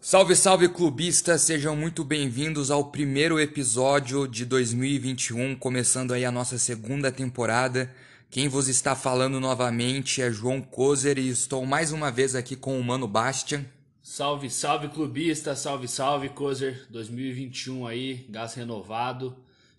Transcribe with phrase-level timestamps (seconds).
[0.00, 6.56] Salve, salve clubistas, sejam muito bem-vindos ao primeiro episódio de 2021, começando aí a nossa
[6.58, 7.92] segunda temporada.
[8.30, 12.80] Quem vos está falando novamente é João Kozer e estou mais uma vez aqui com
[12.80, 13.66] o Mano Bastian.
[14.02, 19.36] Salve, salve clubista, salve, salve Kozer 2021 aí, gás renovado.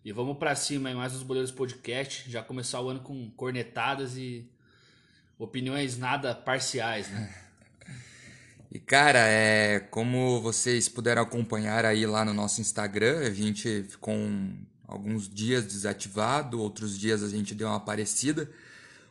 [0.08, 4.16] E vamos para cima aí, mais os Boleiros Podcast, já começar o ano com cornetadas
[4.16, 4.50] e
[5.38, 7.36] opiniões nada parciais, né?
[8.72, 14.14] E cara, é como vocês puderam acompanhar aí lá no nosso Instagram, a gente ficou
[14.14, 14.58] um,
[14.88, 18.50] alguns dias desativado, outros dias a gente deu uma aparecida,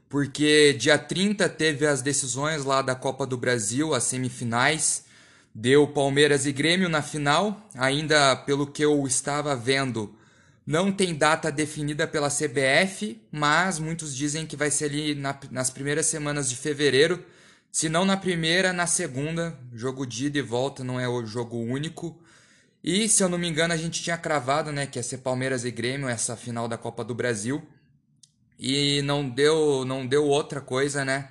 [0.08, 5.04] porque dia 30 teve as decisões lá da Copa do Brasil, as semifinais,
[5.54, 10.16] deu Palmeiras e Grêmio na final, ainda pelo que eu estava vendo,
[10.66, 15.70] não tem data definida pela CBF, mas muitos dizem que vai ser ali na, nas
[15.70, 17.24] primeiras semanas de fevereiro
[17.76, 21.58] se não na primeira, na segunda, jogo de ida e volta, não é o jogo
[21.58, 22.18] único.
[22.82, 25.62] E se eu não me engano, a gente tinha cravado, né, que ia ser Palmeiras
[25.66, 27.62] e Grêmio essa final da Copa do Brasil.
[28.58, 31.28] E não deu, não deu outra coisa, né?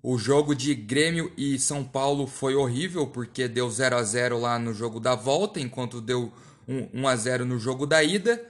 [0.00, 4.56] O jogo de Grêmio e São Paulo foi horrível porque deu 0 a 0 lá
[4.56, 6.32] no jogo da volta, enquanto deu
[6.68, 8.40] 1 a 0 no jogo da ida.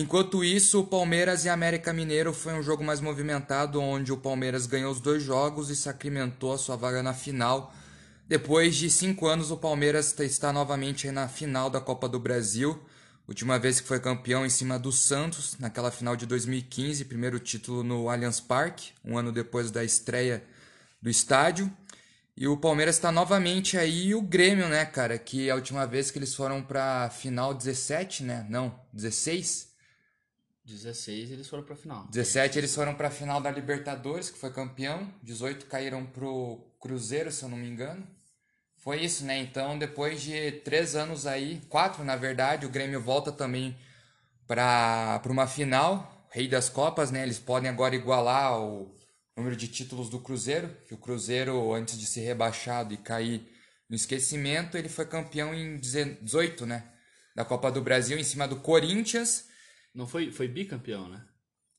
[0.00, 4.64] Enquanto isso, o Palmeiras e América Mineiro foi um jogo mais movimentado, onde o Palmeiras
[4.64, 7.74] ganhou os dois jogos e sacramentou a sua vaga na final.
[8.28, 12.80] Depois de cinco anos, o Palmeiras está novamente na final da Copa do Brasil.
[13.26, 17.82] Última vez que foi campeão em cima do Santos, naquela final de 2015, primeiro título
[17.82, 20.44] no Allianz Parque, um ano depois da estreia
[21.02, 21.68] do estádio.
[22.36, 26.12] E o Palmeiras está novamente aí, e o Grêmio, né, cara, que a última vez
[26.12, 28.46] que eles foram para final 17, né?
[28.48, 29.67] Não, 16
[30.68, 32.06] 16 eles foram para final.
[32.08, 35.10] 17 eles foram para a final da Libertadores, que foi campeão.
[35.22, 38.06] 18 caíram pro Cruzeiro, se eu não me engano.
[38.76, 39.38] Foi isso, né?
[39.38, 43.76] Então, depois de três anos aí, quatro na verdade, o Grêmio volta também
[44.46, 47.22] para uma final, Rei das Copas, né?
[47.22, 48.94] Eles podem agora igualar o
[49.36, 53.50] número de títulos do Cruzeiro, que o Cruzeiro, antes de ser rebaixado e cair
[53.88, 56.84] no esquecimento, ele foi campeão em 18, né?
[57.34, 59.47] Da Copa do Brasil, em cima do Corinthians
[59.98, 61.20] não foi, foi bicampeão, né?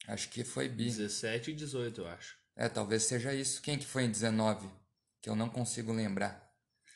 [0.05, 0.83] Acho que foi bi.
[0.83, 2.35] 17 e 18, eu acho.
[2.53, 3.61] É, talvez seja isso.
[3.61, 4.69] Quem que foi em 19?
[5.21, 6.45] Que eu não consigo lembrar.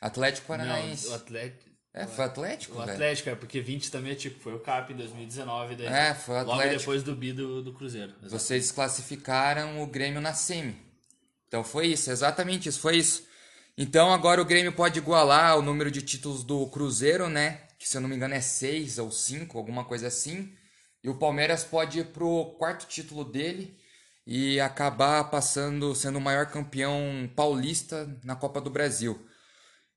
[0.02, 1.06] Atlético Paranaense.
[1.06, 1.72] Não, o Atlético.
[1.94, 4.96] É, foi Atlético, O Atlético, é, porque 20 também é tipo, foi o CAP em
[4.98, 6.64] 2019, daí, é, foi o Atlético.
[6.64, 8.10] logo depois do bi do, do Cruzeiro.
[8.10, 8.32] Exatamente.
[8.32, 10.76] Vocês classificaram o Grêmio na semi.
[11.48, 13.28] Então foi isso, exatamente isso, foi isso.
[13.78, 17.62] Então agora o Grêmio pode igualar o número de títulos do Cruzeiro, né?
[17.78, 20.52] Que se eu não me engano é 6 ou 5, alguma coisa assim.
[21.04, 23.78] E o Palmeiras pode ir pro quarto título dele
[24.26, 29.20] e acabar passando, sendo o maior campeão paulista na Copa do Brasil.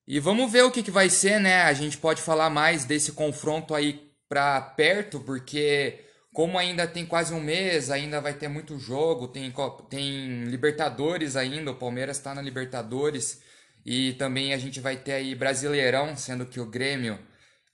[0.07, 1.63] E vamos ver o que, que vai ser, né?
[1.63, 7.33] A gente pode falar mais desse confronto aí para perto, porque como ainda tem quase
[7.33, 9.53] um mês, ainda vai ter muito jogo, tem,
[9.89, 13.41] tem Libertadores ainda, o Palmeiras está na Libertadores,
[13.85, 17.19] e também a gente vai ter aí Brasileirão, sendo que o Grêmio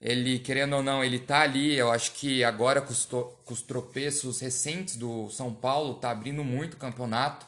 [0.03, 1.77] ele, querendo ou não, ele tá ali.
[1.77, 6.43] Eu acho que agora com os, com os tropeços recentes do São Paulo, tá abrindo
[6.43, 7.45] muito o campeonato.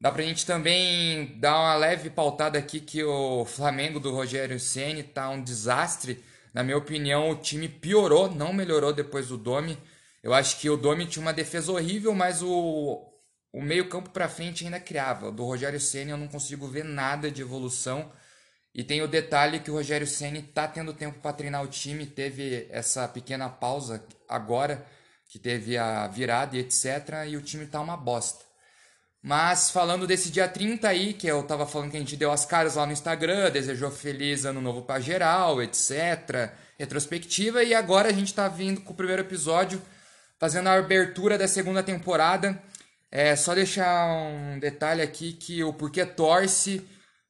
[0.00, 5.02] Dá pra gente também dar uma leve pautada aqui que o Flamengo do Rogério Ceni
[5.02, 6.24] tá um desastre.
[6.54, 9.78] Na minha opinião, o time piorou, não melhorou depois do Domi.
[10.22, 13.06] Eu acho que o Domi tinha uma defesa horrível, mas o,
[13.52, 15.30] o meio-campo para frente ainda criava.
[15.30, 18.10] Do Rogério Ceni eu não consigo ver nada de evolução.
[18.76, 22.04] E tem o detalhe que o Rogério Ceni tá tendo tempo para treinar o time,
[22.04, 24.84] teve essa pequena pausa agora,
[25.30, 28.44] que teve a virada e etc, e o time tá uma bosta.
[29.22, 32.44] Mas falando desse dia 30 aí, que eu tava falando que a gente deu as
[32.44, 38.12] caras lá no Instagram, desejou feliz ano novo para geral, etc, retrospectiva, e agora a
[38.12, 39.80] gente tá vindo com o primeiro episódio,
[40.38, 42.62] fazendo a abertura da segunda temporada.
[43.10, 46.86] É só deixar um detalhe aqui que o porquê torce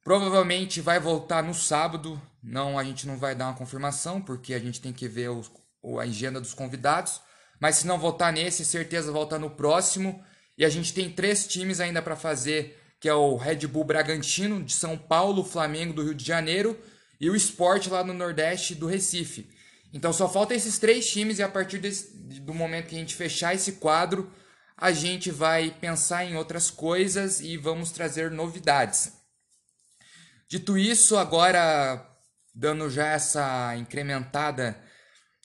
[0.06, 2.23] Provavelmente vai voltar no sábado.
[2.41, 5.50] Não, a gente não vai dar uma confirmação, porque a gente tem que ver os,
[5.99, 7.20] a agenda dos convidados.
[7.58, 10.25] Mas se não voltar nesse, certeza volta no próximo.
[10.56, 14.62] E a gente tem três times ainda para fazer, que é o Red Bull Bragantino
[14.62, 16.79] de São Paulo, o Flamengo do Rio de Janeiro
[17.20, 19.50] e o Sport lá no Nordeste do Recife.
[19.93, 23.17] Então só falta esses três times e a partir desse, do momento que a gente
[23.17, 24.31] fechar esse quadro,
[24.76, 29.25] a gente vai pensar em outras coisas e vamos trazer novidades.
[30.49, 32.07] Dito isso, agora
[32.55, 34.81] dando já essa incrementada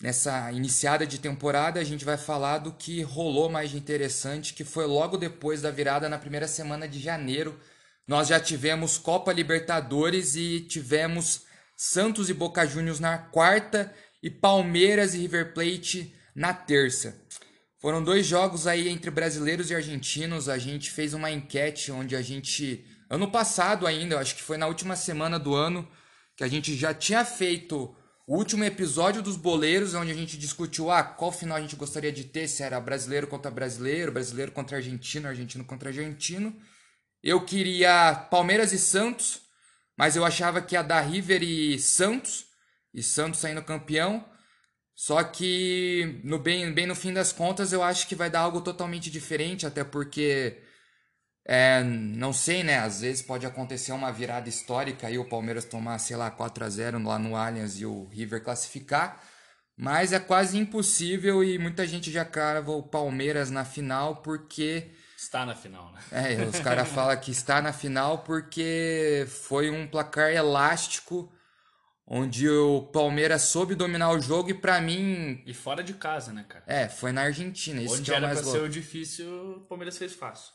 [0.01, 4.85] nessa iniciada de temporada, a gente vai falar do que rolou mais interessante, que foi
[4.85, 7.59] logo depois da virada na primeira semana de janeiro.
[8.07, 11.43] Nós já tivemos Copa Libertadores e tivemos
[11.75, 17.19] Santos e Boca Juniors na quarta e Palmeiras e River Plate na terça.
[17.79, 20.47] Foram dois jogos aí entre brasileiros e argentinos.
[20.47, 24.67] A gente fez uma enquete onde a gente, ano passado ainda, acho que foi na
[24.67, 25.85] última semana do ano,
[26.33, 27.93] que a gente já tinha feito
[28.25, 32.11] o último episódio dos boleiros, onde a gente discutiu ah, qual final a gente gostaria
[32.11, 36.55] de ter, se era brasileiro contra brasileiro, brasileiro contra argentino, argentino contra argentino.
[37.21, 39.41] Eu queria Palmeiras e Santos,
[39.97, 42.45] mas eu achava que ia dar River e Santos,
[42.93, 44.25] e Santos saindo campeão.
[44.95, 48.61] Só que no bem, bem no fim das contas eu acho que vai dar algo
[48.61, 50.63] totalmente diferente, até porque
[51.45, 52.79] é, não sei, né?
[52.79, 56.69] Às vezes pode acontecer uma virada histórica e o Palmeiras tomar, sei lá, 4 a
[56.69, 59.21] 0 lá no Allianz e o River classificar.
[59.75, 64.91] Mas é quase impossível e muita gente já crava o Palmeiras na final porque.
[65.17, 66.01] Está na final, né?
[66.11, 71.31] É, os caras falam que está na final porque foi um placar elástico
[72.05, 75.41] onde o Palmeiras soube dominar o jogo e para mim.
[75.45, 76.65] E fora de casa, né, cara?
[76.67, 77.81] É, foi na Argentina.
[77.81, 78.59] Isso Onde que é o era mais louco.
[78.59, 79.27] ser o difícil,
[79.57, 80.51] o Palmeiras fez fácil.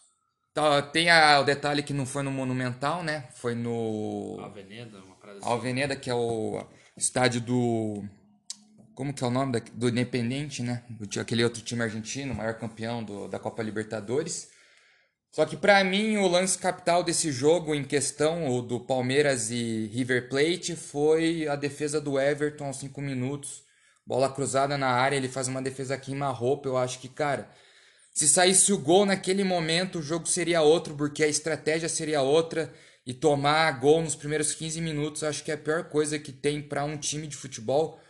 [0.57, 3.25] Tá, Tem a- o detalhe que não foi no Monumental, né?
[3.35, 5.47] Foi no Avenida, uma parada assim.
[5.47, 6.67] Alveneda, que é o
[6.97, 8.03] estádio do.
[8.95, 9.53] Como que é o nome?
[9.53, 10.83] da- Do Independente, né?
[10.89, 14.49] Do Aquele outro time argentino, maior campeão do- da Copa Libertadores.
[15.31, 19.91] Só que pra mim o lance capital desse jogo em questão, o do Palmeiras e
[19.93, 23.63] River Plate, foi a defesa do Everton aos 5 minutos.
[24.07, 26.67] Bola cruzada na área, ele faz uma defesa queima-roupa.
[26.67, 27.47] Eu acho que, cara,
[28.17, 32.73] se saísse o gol naquele momento, o jogo seria outro, porque a estratégia seria outra.
[33.05, 36.63] E tomar gol nos primeiros 15 minutos, acho que é a pior coisa que tem
[36.63, 38.01] pra um time de futebol.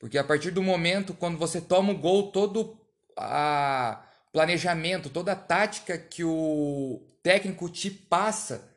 [0.00, 2.76] Porque a partir do momento, quando você toma o gol, todo
[3.16, 8.68] a planejamento, toda a tática que o técnico te passa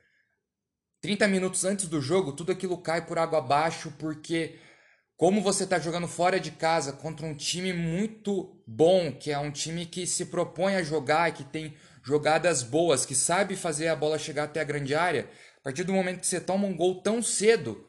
[1.02, 4.60] 30 minutos antes do jogo, tudo aquilo cai por água abaixo, porque
[5.18, 9.52] como você está jogando fora de casa contra um time muito bom, que é um
[9.52, 11.74] time que se propõe a jogar, que tem
[12.04, 15.30] jogadas boas, que sabe fazer a bola chegar até a grande área,
[15.60, 17.88] a partir do momento que você toma um gol tão cedo,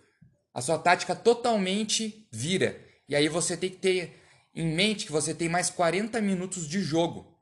[0.55, 2.81] a sua tática totalmente vira.
[3.09, 4.17] E aí você tem que ter
[4.55, 7.37] em mente que você tem mais 40 minutos de jogo.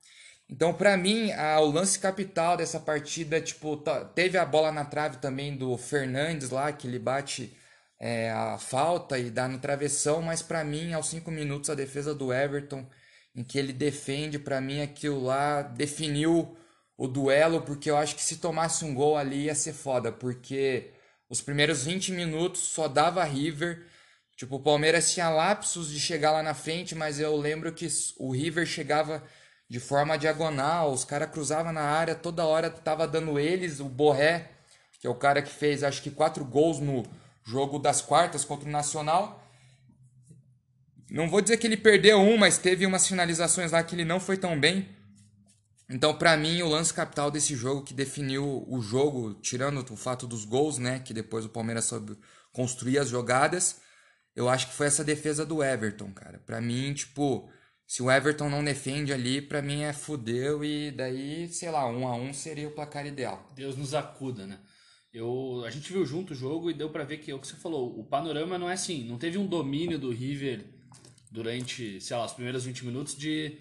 [0.50, 4.84] Então, pra mim, a- o lance capital dessa partida, tipo, tá- teve a bola na
[4.84, 7.56] trave também do Fernandes lá, que ele bate
[8.04, 12.14] é, a falta e dá no travessão, mas pra mim, aos 5 minutos, a defesa
[12.14, 12.86] do Everton,
[13.34, 16.54] em que ele defende, pra mim, aquilo lá definiu
[16.98, 20.92] o duelo, porque eu acho que se tomasse um gol ali ia ser foda, porque
[21.30, 23.86] os primeiros 20 minutos só dava River.
[24.36, 28.32] Tipo, o Palmeiras tinha lapsos de chegar lá na frente, mas eu lembro que o
[28.32, 29.22] River chegava
[29.66, 34.50] de forma diagonal, os caras cruzavam na área, toda hora tava dando eles, o Borré,
[35.00, 37.02] que é o cara que fez acho que quatro gols no
[37.44, 39.42] jogo das quartas contra o Nacional.
[41.10, 44.18] Não vou dizer que ele perdeu um, mas teve umas finalizações lá que ele não
[44.18, 44.88] foi tão bem.
[45.88, 50.26] Então, pra mim, o lance capital desse jogo que definiu o jogo, tirando o fato
[50.26, 52.18] dos gols, né, que depois o Palmeiras soube
[52.52, 53.80] construir as jogadas,
[54.34, 56.40] eu acho que foi essa defesa do Everton, cara.
[56.46, 57.48] Pra mim, tipo,
[57.86, 62.08] se o Everton não defende ali, pra mim é fudeu e daí, sei lá, um
[62.08, 63.52] a um seria o placar ideal.
[63.54, 64.58] Deus nos acuda, né?
[65.14, 67.46] Eu, a gente viu junto o jogo e deu pra ver que é o que
[67.46, 67.96] você falou.
[67.98, 69.04] O panorama não é assim.
[69.04, 70.64] Não teve um domínio do River
[71.30, 73.56] durante, sei lá, os primeiros 20 minutos de.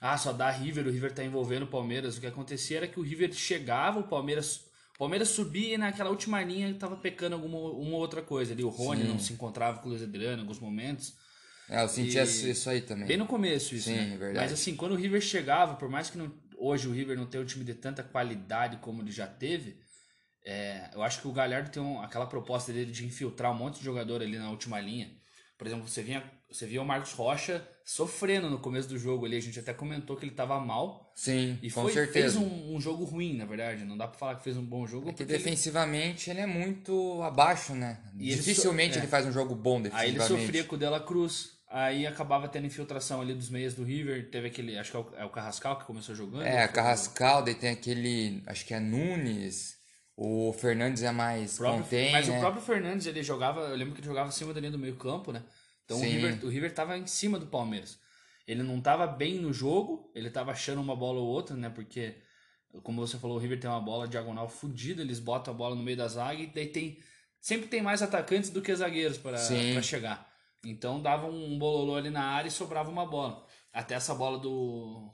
[0.00, 2.16] Ah, só dá River, o River tá envolvendo o Palmeiras.
[2.16, 4.66] O que acontecia era que o River chegava, o Palmeiras.
[4.94, 8.62] O Palmeiras subia e naquela última linha tava pecando alguma uma outra coisa ali.
[8.62, 9.08] O Rony Sim.
[9.08, 11.14] não se encontrava com o Luiz Adriano em alguns momentos.
[11.70, 13.06] É, eu senti E- isso isso aí também.
[13.06, 14.16] Bem no começo isso, Sim, né?
[14.18, 14.38] verdade.
[14.38, 17.42] Mas assim, quando o River chegava, por mais que não- hoje o River não tenha
[17.42, 19.76] um time de tanta qualidade como ele já teve,
[20.50, 23.78] é, eu acho que o Galhardo tem um- aquela proposta dele de infiltrar um monte
[23.78, 25.10] de jogador ali na última linha.
[25.58, 29.36] Por exemplo, você via, você via o Marcos Rocha sofrendo no começo do jogo ali.
[29.36, 31.12] A gente até comentou que ele tava mal.
[31.16, 32.38] Sim, E com foi, certeza.
[32.40, 33.84] fez um, um jogo ruim, na verdade.
[33.84, 35.08] Não dá pra falar que fez um bom jogo.
[35.08, 37.98] É que porque ele- defensivamente ele é muito abaixo, né?
[38.16, 39.02] E ele Dificilmente so- é.
[39.02, 40.28] ele faz um jogo bom Aí ele defensivamente.
[40.46, 41.58] sofria com o Dela Cruz.
[41.70, 44.30] Aí acabava tendo infiltração ali dos meias do River.
[44.30, 46.44] Teve aquele, acho que é o, é o Carrascal que começou jogando.
[46.46, 49.76] É, o- Carrascal, daí tem aquele, acho que é Nunes,
[50.20, 52.36] o Fernandes é mais próprio- contém, mas né?
[52.36, 54.96] o próprio Fernandes, ele jogava, eu lembro que ele jogava acima da linha do meio
[54.96, 55.44] campo, né?
[55.84, 56.00] Então o.
[56.02, 58.00] River, o River tava em cima do Palmeiras.
[58.44, 61.70] Ele não tava bem no jogo, ele tava achando uma bola ou outra, né?
[61.70, 62.16] Porque,
[62.82, 65.84] como você falou, o River tem uma bola diagonal fodida, eles botam a bola no
[65.84, 66.98] meio da zaga e daí tem.
[67.40, 69.38] Sempre tem mais atacantes do que zagueiros para
[69.82, 70.28] chegar.
[70.64, 73.46] Então dava um bololô ali na área e sobrava uma bola.
[73.72, 75.08] Até essa bola do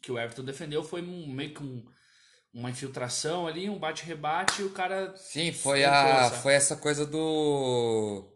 [0.00, 1.84] que o Everton defendeu foi meio que um,
[2.52, 5.14] uma infiltração ali, um bate-rebate e o cara.
[5.16, 8.32] Sim, foi, a, foi essa coisa do.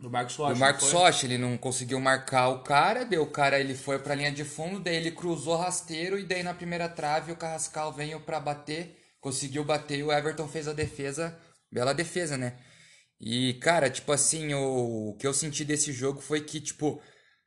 [0.00, 0.54] Do Marcos Rocha.
[0.54, 4.32] Do Marcos ele não conseguiu marcar o cara, deu o cara, ele foi pra linha
[4.32, 8.40] de fundo, daí ele cruzou rasteiro e daí na primeira trave o Carrascal veio para
[8.40, 11.38] bater, conseguiu bater e o Everton fez a defesa,
[11.70, 12.58] bela defesa, né?
[13.20, 17.00] E, cara, tipo assim, o, o que eu senti desse jogo foi que, tipo,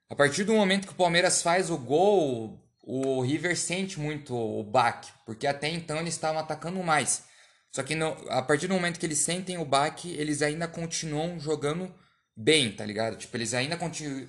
[0.09, 2.59] a partir do momento que o Palmeiras faz o gol,
[2.91, 7.23] o River sente muito o baque, porque até então eles estavam atacando mais.
[7.71, 7.93] Só que
[8.29, 11.93] a partir do momento que eles sentem o baque, eles ainda continuam jogando
[12.35, 13.15] bem, tá ligado?
[13.15, 13.77] Tipo, eles ainda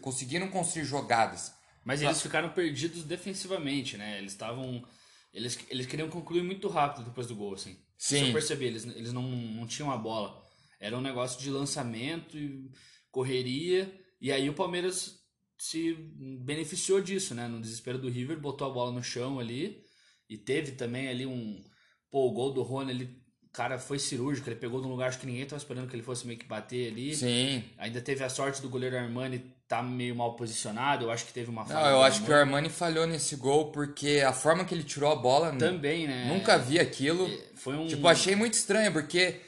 [0.02, 1.54] conseguiram construir jogadas.
[1.86, 4.18] Mas eles ficaram perdidos defensivamente, né?
[4.18, 4.86] Eles estavam.
[5.32, 7.78] Eles, eles queriam concluir muito rápido depois do gol, assim.
[7.96, 8.18] Sim.
[8.18, 10.38] Se eu percebi, eles, eles não, não tinham a bola.
[10.78, 12.70] Era um negócio de lançamento e
[13.10, 13.90] correria.
[14.20, 15.19] E aí o Palmeiras
[15.60, 15.94] se
[16.40, 17.46] beneficiou disso, né?
[17.46, 19.84] No desespero do River, botou a bola no chão ali.
[20.26, 21.62] E teve também ali um.
[22.10, 25.26] Pô, o gol do Rony, ele, cara foi cirúrgico, ele pegou num lugar acho que
[25.26, 27.14] ninguém tava esperando que ele fosse meio que bater ali.
[27.14, 27.62] Sim.
[27.76, 31.50] Ainda teve a sorte do goleiro Armani tá meio mal posicionado, eu acho que teve
[31.50, 31.78] uma falha.
[31.78, 32.26] Não, eu acho Armani.
[32.26, 35.54] que o Armani falhou nesse gol porque a forma que ele tirou a bola.
[35.56, 36.32] Também, né?
[36.32, 37.28] Nunca vi aquilo.
[37.54, 37.86] Foi um.
[37.86, 39.40] Tipo, achei muito estranho porque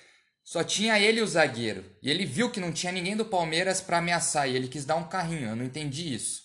[0.52, 1.82] só tinha ele e o zagueiro.
[2.02, 4.46] E ele viu que não tinha ninguém do Palmeiras para ameaçar.
[4.46, 5.48] E ele quis dar um carrinho.
[5.48, 6.42] Eu não entendi isso.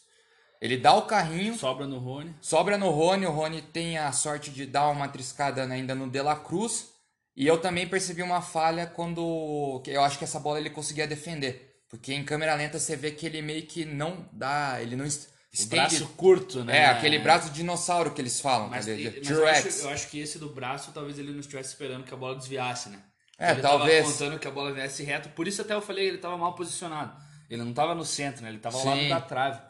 [0.62, 1.58] Ele dá o carrinho.
[1.58, 2.34] Sobra no Rony.
[2.40, 3.26] Sobra no Rony.
[3.26, 6.88] O Rony tem a sorte de dar uma triscada ainda no De La Cruz.
[7.36, 9.84] E eu também percebi uma falha quando.
[9.86, 11.76] Eu acho que essa bola ele conseguia defender.
[11.90, 14.82] Porque em câmera lenta você vê que ele meio que não dá.
[14.82, 15.66] Ele não estende.
[15.66, 16.78] O braço curto, né?
[16.78, 18.70] É, aquele braço dinossauro que eles falam.
[18.70, 22.06] Mas, mas eu, acho, eu acho que esse do braço talvez ele não estivesse esperando
[22.06, 23.02] que a bola desviasse, né?
[23.38, 24.03] É, ele talvez.
[24.03, 26.38] tava contando que a bola viesse reto, por isso até eu falei que ele tava
[26.38, 27.15] mal posicionado.
[27.50, 28.50] Ele não tava no centro, né?
[28.50, 28.89] Ele tava ao Sim.
[28.89, 29.62] lado da trave.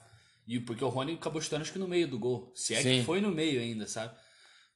[0.47, 2.51] E porque o Rony acabou chutando acho que no meio do gol.
[2.55, 3.00] Se é Sim.
[3.00, 4.15] que foi no meio ainda, sabe?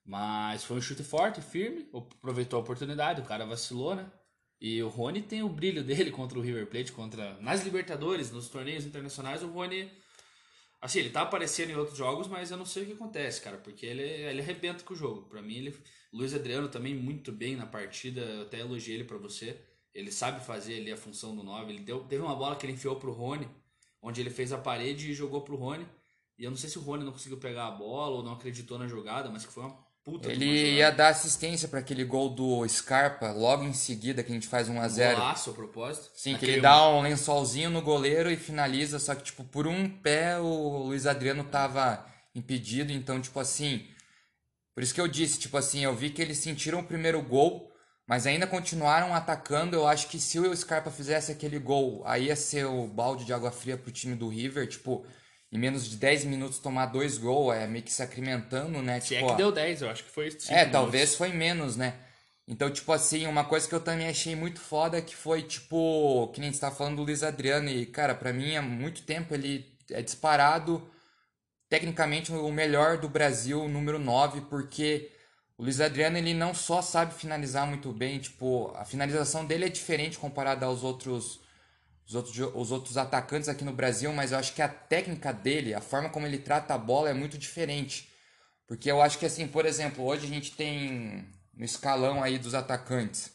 [0.05, 4.12] Mas foi um chute forte, firme, aproveitou a oportunidade, o cara vacilou, né?
[4.60, 8.50] E o Rony tem o brilho dele contra o River Plate, contra nas Libertadores, nos
[8.50, 9.89] torneios internacionais, o Rony
[10.81, 13.57] assim, ele tá aparecendo em outros jogos, mas eu não sei o que acontece, cara,
[13.57, 15.29] porque ele ele arrebenta com o jogo.
[15.29, 15.77] Para mim ele
[16.12, 19.58] Luiz Adriano também muito bem na partida, eu até elogiei ele para você.
[19.94, 21.72] Ele sabe fazer ali a função do 9.
[21.72, 23.48] Ele deu, teve uma bola que ele enfiou pro Rony,
[24.01, 25.86] onde ele fez a parede e jogou pro Rony.
[26.38, 28.77] E eu não sei se o Rony não conseguiu pegar a bola ou não acreditou
[28.80, 32.30] na jogada, mas que foi uma puta Ele uma ia dar assistência para aquele gol
[32.30, 36.10] do Scarpa logo em seguida que a gente faz 1 a 0 Golaço a propósito.
[36.15, 39.68] Sim, que Aquele- ele dá um lençolzinho no goleiro e finaliza, só que, tipo, por
[39.68, 43.86] um pé o Luiz Adriano tava impedido, então, tipo assim.
[44.74, 47.72] Por isso que eu disse, tipo assim, eu vi que eles sentiram o primeiro gol,
[48.08, 49.75] mas ainda continuaram atacando.
[49.75, 53.34] Eu acho que se o Scarpa fizesse aquele gol, aí ia ser o balde de
[53.34, 55.06] água fria pro time do River, tipo,
[55.51, 59.00] em menos de 10 minutos tomar dois gols, é meio que sacramentando, né?
[59.01, 60.72] Se é tipo, que ó, deu 10, eu acho que foi cinco é, minutos.
[60.72, 61.96] talvez foi menos, né?
[62.48, 66.42] Então, tipo assim, uma coisa que eu também achei muito foda que foi, tipo, que
[66.42, 69.66] nem você tava falando do Luiz Adriano, e, cara, pra mim há muito tempo ele
[69.90, 70.90] é disparado,
[71.72, 75.10] tecnicamente, o melhor do Brasil, número 9, porque
[75.58, 79.70] o Luiz Adriano, ele não só sabe finalizar muito bem, tipo, a finalização dele é
[79.70, 81.40] diferente comparada aos outros,
[82.06, 85.74] os outros, os outros atacantes aqui no Brasil, mas eu acho que a técnica dele,
[85.74, 88.12] a forma como ele trata a bola é muito diferente.
[88.68, 92.54] Porque eu acho que assim, por exemplo, hoje a gente tem no escalão aí dos
[92.54, 93.32] atacantes,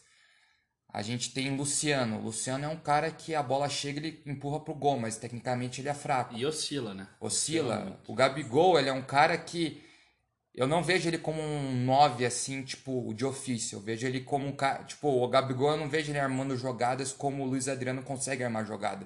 [0.89, 2.17] a gente tem Luciano.
[2.17, 5.17] O Luciano é um cara que a bola chega e ele empurra pro gol, mas
[5.17, 6.35] tecnicamente ele é fraco.
[6.35, 7.07] E oscila, né?
[7.19, 7.99] Oscila.
[8.07, 9.83] O Gabigol, ele é um cara que
[10.55, 13.77] eu não vejo ele como um 9 assim, tipo, de ofício.
[13.77, 17.11] Eu vejo ele como um cara, tipo, o Gabigol eu não vejo ele armando jogadas
[17.11, 19.05] como o Luiz Adriano consegue armar jogada.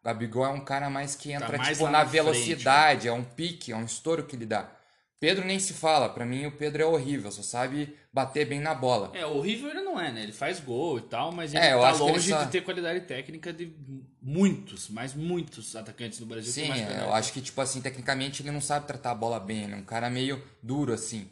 [0.00, 3.12] O Gabigol é um cara mais que entra mais tipo na na frente, velocidade, é
[3.12, 4.77] um pique, é um estouro que ele dá.
[5.20, 8.72] Pedro nem se fala, pra mim o Pedro é horrível, só sabe bater bem na
[8.74, 9.10] bola.
[9.16, 10.22] É, o River ele não é, né?
[10.22, 12.60] Ele faz gol e tal, mas ele É, tá que ele longe só- de ter
[12.62, 13.72] qualidade técnica de
[14.22, 16.52] muitos, mas muitos atacantes no Brasil.
[16.52, 19.64] Sim, é, eu acho que, tipo assim, tecnicamente ele não sabe tratar a bola bem,
[19.64, 21.28] ele é um cara meio duro, assim.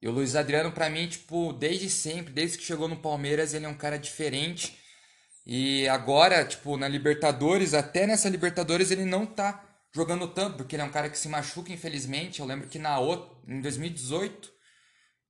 [0.00, 3.64] E o Luiz Adriano, pra mim, tipo, desde sempre, desde que chegou no Palmeiras, ele
[3.64, 4.78] é um cara diferente.
[5.46, 9.62] E agora, tipo, na Libertadores, até nessa Libertadores, ele não tá
[9.94, 12.40] jogando tanto, porque ele é um cara que se machuca, infelizmente.
[12.40, 14.52] Eu lembro que na outra, em 2018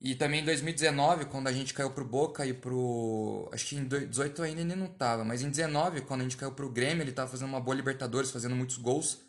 [0.00, 3.48] e também em 2019, quando a gente caiu pro Boca e pro.
[3.52, 6.52] Acho que em 2018 ainda ele não tava, mas em 19, quando a gente caiu
[6.52, 9.20] pro Grêmio, ele tava fazendo uma boa Libertadores, fazendo muitos gols.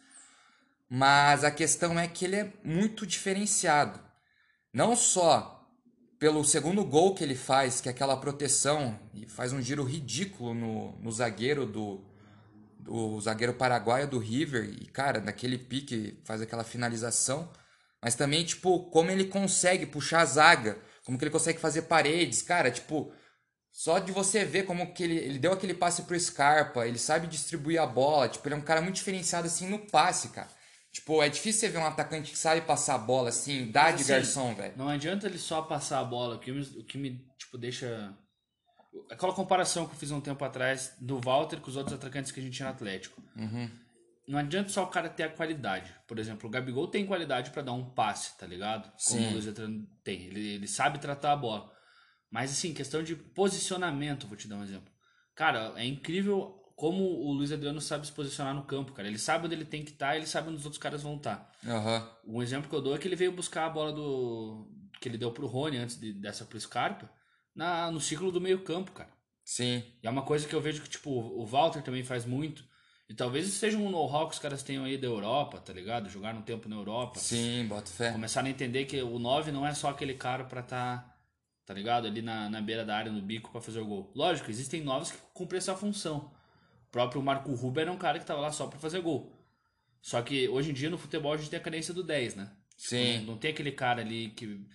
[0.90, 4.00] Mas a questão é que ele é muito diferenciado.
[4.74, 5.52] Não só
[6.20, 10.54] pelo segundo gol que ele faz, que é aquela proteção, e faz um giro ridículo
[10.54, 12.04] no, no zagueiro do,
[12.88, 17.52] o zagueiro paraguaio do River, e cara, naquele pique faz aquela finalização,
[18.02, 22.42] mas também, tipo, como ele consegue puxar a zaga, como que ele consegue fazer paredes,
[22.42, 23.12] cara, tipo,
[23.72, 27.28] só de você ver como que ele, ele deu aquele passe pro Scarpa, ele sabe
[27.28, 30.48] distribuir a bola, tipo, ele é um cara muito diferenciado assim no passe, cara.
[30.96, 34.04] Tipo, é difícil você ver um atacante que sabe passar a bola assim, dá de
[34.04, 34.74] assim, garçom, velho.
[34.78, 38.14] Não adianta ele só passar a bola, o que me, o que me tipo, deixa.
[39.10, 42.40] Aquela comparação que eu fiz um tempo atrás do Walter com os outros atacantes que
[42.40, 43.22] a gente tinha no Atlético.
[43.36, 43.70] Uhum.
[44.28, 45.94] Não adianta só o cara ter a qualidade.
[46.08, 48.92] Por exemplo, o Gabigol tem qualidade para dar um passe, tá ligado?
[49.08, 49.28] Como Sim.
[49.28, 50.24] o Luiz Adriano tem.
[50.24, 51.72] Ele, ele sabe tratar a bola.
[52.32, 54.92] Mas assim, questão de posicionamento, vou te dar um exemplo.
[55.36, 59.08] Cara, é incrível como o Luiz Adriano sabe se posicionar no campo, cara.
[59.08, 61.52] Ele sabe onde ele tem que estar, ele sabe onde os outros caras vão estar.
[61.66, 62.10] Aham.
[62.26, 64.68] Um exemplo que eu dou é que ele veio buscar a bola do
[65.00, 67.10] que ele deu pro Rony antes de, dessa pro Scarpa
[67.56, 69.10] na, no ciclo do meio campo, cara.
[69.44, 69.84] Sim.
[70.02, 72.66] E é uma coisa que eu vejo que, tipo, o Walter também faz muito.
[73.08, 76.10] E talvez isso seja um know-how que os caras tenham aí da Europa, tá ligado?
[76.10, 77.20] Jogar um tempo na Europa.
[77.20, 78.12] Sim, bota fé.
[78.12, 81.16] Começaram a entender que o 9 não é só aquele cara pra tá,
[81.66, 82.08] tá ligado?
[82.08, 84.12] Ali na, na beira da área, no bico pra fazer o gol.
[84.16, 86.32] Lógico, existem 9 que cumprem essa função.
[86.88, 89.32] O próprio Marco Ruber era um cara que tava lá só pra fazer gol.
[90.02, 92.52] Só que hoje em dia no futebol a gente tem a carência do 10, né?
[92.76, 93.20] Sim.
[93.20, 94.66] Não, não tem aquele cara ali que.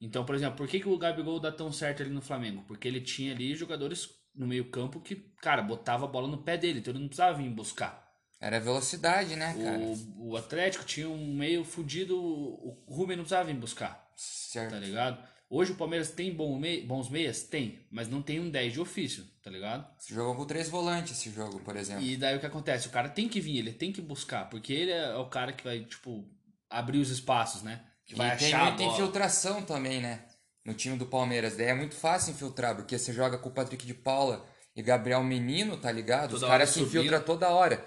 [0.00, 2.62] Então, por exemplo, por que, que o Gabigol dá tão certo ali no Flamengo?
[2.66, 6.78] Porque ele tinha ali jogadores no meio-campo que, cara, botava a bola no pé dele,
[6.78, 8.06] então ele não precisava vir buscar.
[8.40, 9.78] Era velocidade, né, cara?
[9.78, 14.70] O, o Atlético tinha um meio fudido, o Rubem não precisava vir buscar, Certo.
[14.70, 15.20] tá ligado?
[15.50, 17.42] Hoje o Palmeiras tem bom mei- bons meias?
[17.42, 19.84] Tem, mas não tem um 10 de ofício, tá ligado?
[19.98, 22.04] Você jogou com três volantes esse jogo, por exemplo.
[22.04, 22.86] E daí o que acontece?
[22.86, 25.64] O cara tem que vir, ele tem que buscar, porque ele é o cara que
[25.64, 26.30] vai, tipo,
[26.70, 27.82] abrir os espaços, né?
[28.08, 30.24] Que vai e tem achar muita infiltração também, né?
[30.64, 31.56] No time do Palmeiras.
[31.56, 35.22] Daí é muito fácil infiltrar, porque você joga com o Patrick de Paula e Gabriel
[35.22, 36.32] Menino, tá ligado?
[36.32, 37.84] Os Toda caras hora se infiltram toda hora.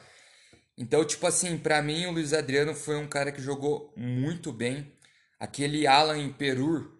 [0.78, 4.96] Então, tipo assim, pra mim o Luiz Adriano foi um cara que jogou muito bem.
[5.40, 6.92] Aquele Alan Perur,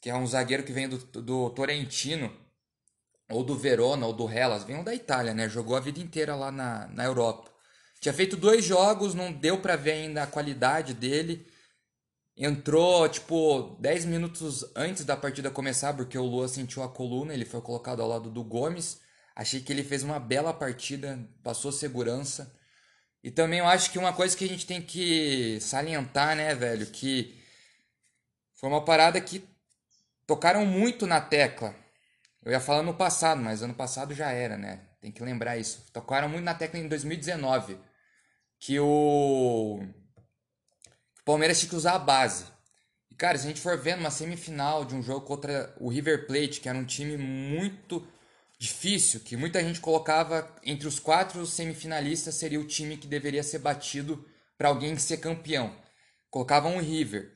[0.00, 2.32] que é um zagueiro que vem do, do Torrentino,
[3.28, 5.48] ou do Verona, ou do Hellas, vem um da Itália, né?
[5.48, 7.50] Jogou a vida inteira lá na, na Europa.
[8.00, 11.46] Tinha feito dois jogos, não deu pra ver ainda a qualidade dele.
[12.40, 17.44] Entrou, tipo, 10 minutos antes da partida começar, porque o Lua sentiu a coluna, ele
[17.44, 19.00] foi colocado ao lado do Gomes.
[19.34, 22.56] Achei que ele fez uma bela partida, passou segurança.
[23.24, 26.86] E também eu acho que uma coisa que a gente tem que salientar, né, velho,
[26.86, 27.42] que
[28.54, 29.44] foi uma parada que
[30.24, 31.74] tocaram muito na tecla.
[32.44, 34.82] Eu ia falar no passado, mas ano passado já era, né?
[35.00, 35.90] Tem que lembrar isso.
[35.92, 37.78] Tocaram muito na tecla em 2019,
[38.60, 39.80] que o
[41.28, 42.46] Palmeiras tinha que usar a base.
[43.10, 46.26] E, cara, se a gente for vendo uma semifinal de um jogo contra o River
[46.26, 48.02] Plate, que era um time muito
[48.58, 53.58] difícil, que muita gente colocava entre os quatro semifinalistas, seria o time que deveria ser
[53.58, 54.24] batido
[54.56, 55.76] para alguém ser campeão.
[56.30, 57.30] Colocavam o River.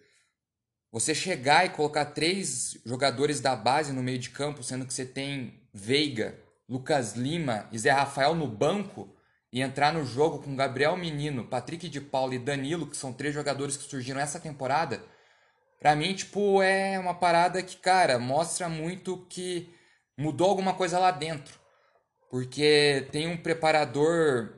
[0.91, 5.05] Você chegar e colocar três jogadores da base no meio de campo, sendo que você
[5.05, 9.15] tem Veiga, Lucas Lima e Zé Rafael no banco,
[9.53, 13.35] e entrar no jogo com Gabriel Menino, Patrick de Paula e Danilo, que são três
[13.35, 15.05] jogadores que surgiram essa temporada,
[15.79, 19.73] pra mim, tipo, é uma parada que, cara, mostra muito que
[20.17, 21.61] mudou alguma coisa lá dentro.
[22.31, 24.55] Porque tem um preparador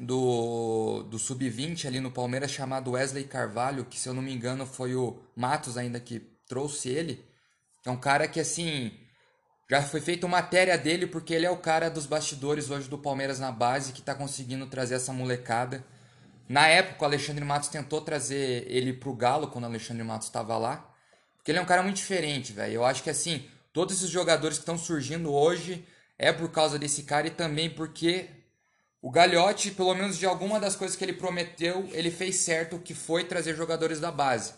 [0.00, 4.66] do, do Sub-20 ali no Palmeiras chamado Wesley Carvalho, que se eu não me engano
[4.66, 7.24] foi o Matos ainda que trouxe ele.
[7.86, 8.92] É um cara que, assim,
[9.70, 13.38] já foi feita matéria dele porque ele é o cara dos bastidores hoje do Palmeiras
[13.38, 15.84] na base que tá conseguindo trazer essa molecada.
[16.48, 20.56] Na época, o Alexandre Matos tentou trazer ele pro Galo quando o Alexandre Matos estava
[20.56, 20.90] lá.
[21.36, 22.72] Porque ele é um cara muito diferente, velho.
[22.72, 25.86] Eu acho que, assim, todos esses jogadores que estão surgindo hoje
[26.18, 28.30] é por causa desse cara e também porque
[29.02, 32.94] o Gagliotti, pelo menos de alguma das coisas que ele prometeu, ele fez certo, que
[32.94, 34.54] foi trazer jogadores da base.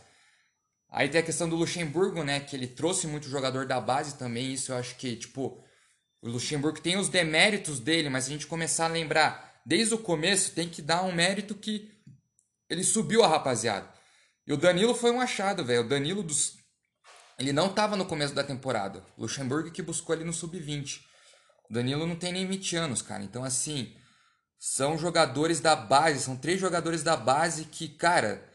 [0.91, 2.41] Aí tem a questão do Luxemburgo, né?
[2.41, 4.53] Que ele trouxe muito jogador da base também.
[4.53, 5.63] Isso eu acho que, tipo,
[6.21, 9.99] o Luxemburgo tem os deméritos dele, mas se a gente começar a lembrar desde o
[9.99, 11.91] começo, tem que dar um mérito que
[12.69, 13.89] ele subiu a rapaziada.
[14.47, 15.83] E o Danilo foi um achado, velho.
[15.83, 16.57] O Danilo dos.
[17.39, 19.05] Ele não tava no começo da temporada.
[19.17, 21.01] O Luxemburgo que buscou ele no sub-20.
[21.71, 23.23] O Danilo não tem nem 20 anos, cara.
[23.23, 23.95] Então, assim,
[24.59, 28.50] são jogadores da base, são três jogadores da base que, cara,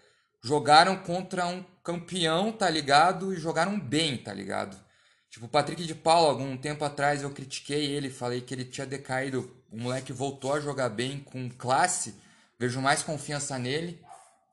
[0.46, 3.34] jogaram contra um campeão, tá ligado?
[3.34, 4.80] E jogaram bem, tá ligado?
[5.28, 8.86] Tipo, o Patrick de Paula, algum tempo atrás eu critiquei ele, falei que ele tinha
[8.86, 9.52] decaído.
[9.72, 12.14] O moleque voltou a jogar bem com classe,
[12.60, 14.00] vejo mais confiança nele.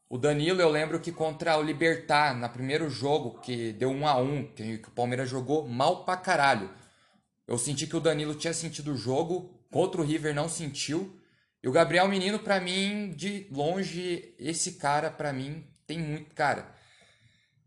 [0.09, 4.17] O Danilo, eu lembro que contra o Libertar, no primeiro jogo, que deu 1 a
[4.17, 6.71] 1 que, que o Palmeiras jogou mal pra caralho.
[7.47, 11.21] Eu senti que o Danilo tinha sentido o jogo, contra o River não sentiu.
[11.63, 16.35] E o Gabriel Menino, pra mim, de longe, esse cara, pra mim, tem muito.
[16.35, 16.67] Cara,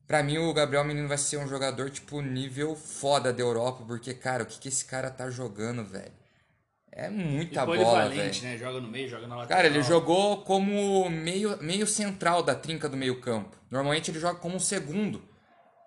[0.07, 4.13] pra mim o Gabriel Menino vai ser um jogador, tipo, nível foda da Europa, porque,
[4.13, 6.13] cara, o que, que esse cara tá jogando, velho?
[6.91, 8.41] É muita E bola, velho.
[8.41, 8.57] né?
[8.57, 9.57] Joga no meio, joga na lateral.
[9.57, 13.57] Cara, ele jogou como meio, meio central da trinca do meio campo.
[13.69, 15.21] Normalmente ele joga como um segundo.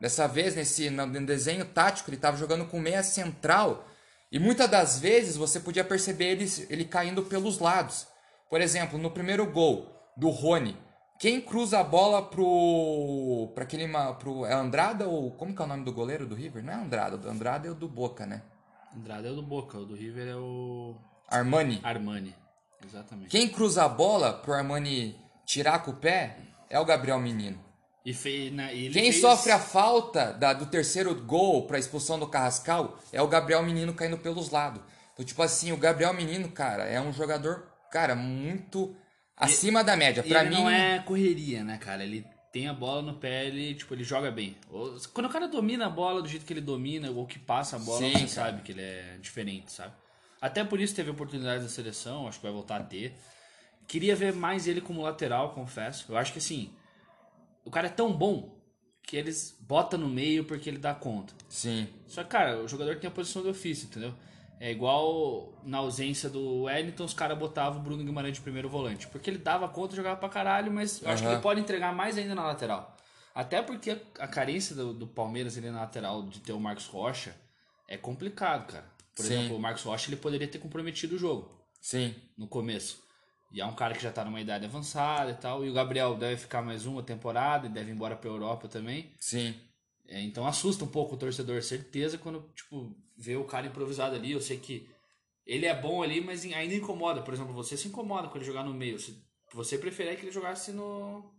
[0.00, 3.88] Dessa vez, nesse no desenho tático, ele estava jogando com meia central.
[4.30, 8.06] E muitas das vezes você podia perceber ele, ele caindo pelos lados.
[8.50, 10.76] Por exemplo, no primeiro gol do Rony,
[11.18, 13.50] quem cruza a bola pro.
[13.54, 13.86] para aquele.
[14.18, 15.30] Pro, é Andrada ou.
[15.32, 16.62] Como que é o nome do goleiro do River?
[16.64, 18.42] Não é Andrada, Andrada é o do Boca, né?
[18.96, 20.94] Andrade é o do Boca, o do River é o
[21.28, 21.80] Armani.
[21.82, 22.34] Armani.
[22.84, 23.28] Exatamente.
[23.30, 26.36] Quem cruza a bola pro Armani tirar com o pé
[26.70, 27.58] é o Gabriel Menino.
[28.04, 32.26] E, fez, né, Quem fez- sofre a falta da- do terceiro gol pra expulsão do
[32.28, 34.80] Carrascal é o Gabriel Menino caindo pelos lados.
[35.12, 38.94] Então, tipo assim, o Gabriel Menino, cara, é um jogador, cara, muito
[39.38, 40.22] acima da média.
[40.24, 42.02] E Pra ele mim, não é correria, né, cara?
[42.04, 44.56] Ele tem a bola no pé, ele, tipo, ele joga bem.
[45.12, 47.78] Quando o cara domina a bola do jeito que ele domina, ou que passa a
[47.78, 48.28] bola, Sim, você cara.
[48.28, 49.92] sabe que ele é diferente, sabe?
[50.40, 53.14] Até por isso teve oportunidades na seleção, acho que vai voltar a ter.
[53.86, 56.06] Queria ver mais ele como lateral, confesso.
[56.08, 56.70] Eu acho que assim,
[57.64, 58.56] o cara é tão bom
[59.02, 61.32] que eles botam no meio porque ele dá conta.
[61.48, 64.14] sim, Só que, cara, o jogador tem a posição de ofício, entendeu?
[64.60, 69.06] É igual na ausência do Wellington, os caras botavam o Bruno Guimarães de primeiro volante.
[69.06, 72.18] Porque ele dava conta, jogava pra caralho, mas eu acho que ele pode entregar mais
[72.18, 72.96] ainda na lateral.
[73.34, 76.86] Até porque a, a carência do, do Palmeiras ali na lateral de ter o Marcos
[76.86, 77.36] Rocha
[77.86, 78.84] é complicado, cara.
[79.14, 79.34] Por Sim.
[79.34, 81.48] exemplo, o Marcos Rocha ele poderia ter comprometido o jogo
[81.80, 83.02] sim, no começo.
[83.50, 85.64] E é um cara que já tá numa idade avançada e tal.
[85.64, 89.12] E o Gabriel deve ficar mais uma temporada e deve ir embora pra Europa também.
[89.18, 89.54] sim.
[90.08, 94.32] É, então assusta um pouco o torcedor, certeza, quando, tipo, vê o cara improvisado ali.
[94.32, 94.88] Eu sei que
[95.46, 97.22] ele é bom ali, mas ainda incomoda.
[97.22, 98.98] Por exemplo, você se incomoda com ele jogar no meio.
[98.98, 99.14] Você,
[99.52, 101.30] você prefere que ele jogasse no,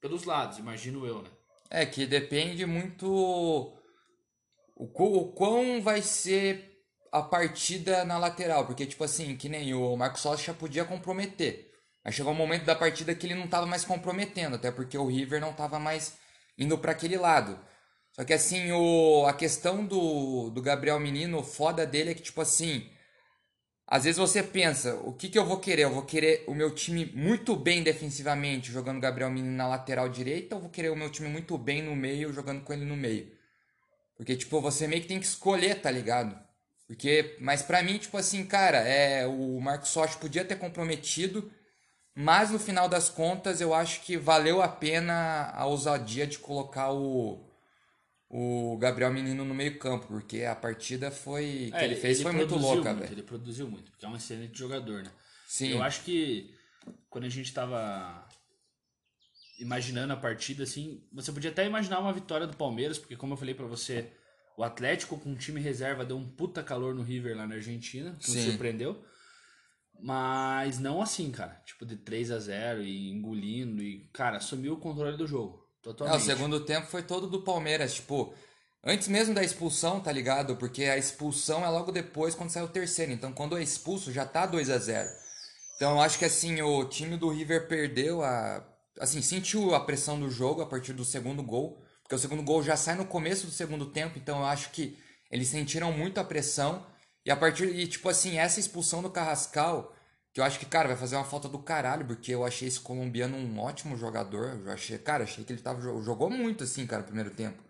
[0.00, 1.30] pelos lados, imagino eu, né?
[1.70, 3.76] É que depende muito o,
[4.74, 6.68] o quão vai ser
[7.12, 11.70] a partida na lateral, porque tipo assim, que nem o Marcos Rocha podia comprometer.
[12.04, 15.06] Mas chegou um momento da partida que ele não estava mais comprometendo, até porque o
[15.06, 16.16] River não estava mais
[16.56, 17.58] indo para aquele lado.
[18.18, 22.22] Só que assim, o, a questão do, do Gabriel Menino, o foda dele é que
[22.22, 22.90] tipo assim,
[23.86, 25.82] às vezes você pensa, o que, que eu vou querer?
[25.82, 30.56] Eu vou querer o meu time muito bem defensivamente, jogando Gabriel Menino na lateral direita,
[30.56, 33.30] ou vou querer o meu time muito bem no meio, jogando com ele no meio?
[34.16, 36.36] Porque, tipo, você meio que tem que escolher, tá ligado?
[36.88, 41.52] Porque, mas pra mim, tipo assim, cara, é, o Marcos Rocha podia ter comprometido,
[42.16, 46.92] mas no final das contas eu acho que valeu a pena a ousadia de colocar
[46.92, 47.47] o,
[48.30, 52.32] o Gabriel Menino no meio campo, porque a partida foi que É, ele fez foi
[52.32, 53.12] muito louca, velho.
[53.12, 55.10] Ele produziu muito, porque é um excelente jogador, né?
[55.46, 55.70] Sim.
[55.70, 56.54] Eu acho que
[57.08, 58.26] quando a gente tava
[59.58, 63.36] imaginando a partida, assim, você podia até imaginar uma vitória do Palmeiras, porque como eu
[63.36, 64.12] falei pra você,
[64.56, 68.16] o Atlético com um time reserva deu um puta calor no River lá na Argentina,
[68.20, 68.50] que nos Sim.
[68.50, 69.02] surpreendeu.
[70.00, 71.60] Mas não assim, cara.
[71.64, 75.67] Tipo, de 3 a 0 e engolindo e, cara, assumiu o controle do jogo.
[75.88, 76.20] É, Totalmente.
[76.20, 78.34] o segundo tempo foi todo do Palmeiras, tipo,
[78.84, 80.56] antes mesmo da expulsão, tá ligado?
[80.56, 83.12] Porque a expulsão é logo depois quando sai o terceiro.
[83.12, 85.08] Então, quando é expulso, já tá 2 a 0
[85.76, 88.64] Então, eu acho que assim, o time do River perdeu a.
[89.00, 91.82] Assim, sentiu a pressão do jogo a partir do segundo gol.
[92.02, 94.18] Porque o segundo gol já sai no começo do segundo tempo.
[94.18, 94.98] Então, eu acho que
[95.30, 96.84] eles sentiram muito a pressão.
[97.24, 97.66] E a partir.
[97.68, 99.94] E, tipo assim, essa expulsão do Carrascal.
[100.38, 102.78] Que eu acho que, cara, vai fazer uma falta do caralho, porque eu achei esse
[102.78, 104.60] colombiano um ótimo jogador.
[104.64, 107.60] Eu achei, cara, achei que ele tava, jogou muito, assim, cara, no primeiro tempo.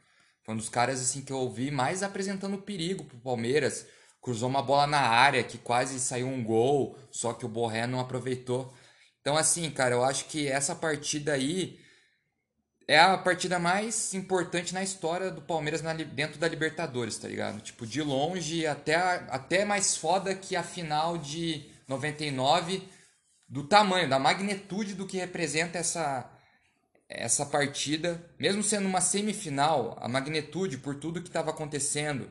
[0.42, 3.86] Foi um dos caras, assim, que eu ouvi mais apresentando perigo pro Palmeiras.
[4.20, 8.00] Cruzou uma bola na área que quase saiu um gol, só que o Borré não
[8.00, 8.70] aproveitou.
[9.22, 11.80] Então, assim, cara, eu acho que essa partida aí
[12.86, 17.62] é a partida mais importante na história do Palmeiras na dentro da Libertadores, tá ligado?
[17.62, 22.82] Tipo, de longe, até, até mais foda que a final de 99,
[23.48, 26.30] do tamanho, da magnitude do que representa essa,
[27.08, 28.30] essa partida.
[28.38, 32.30] Mesmo sendo uma semifinal, a magnitude por tudo que estava acontecendo.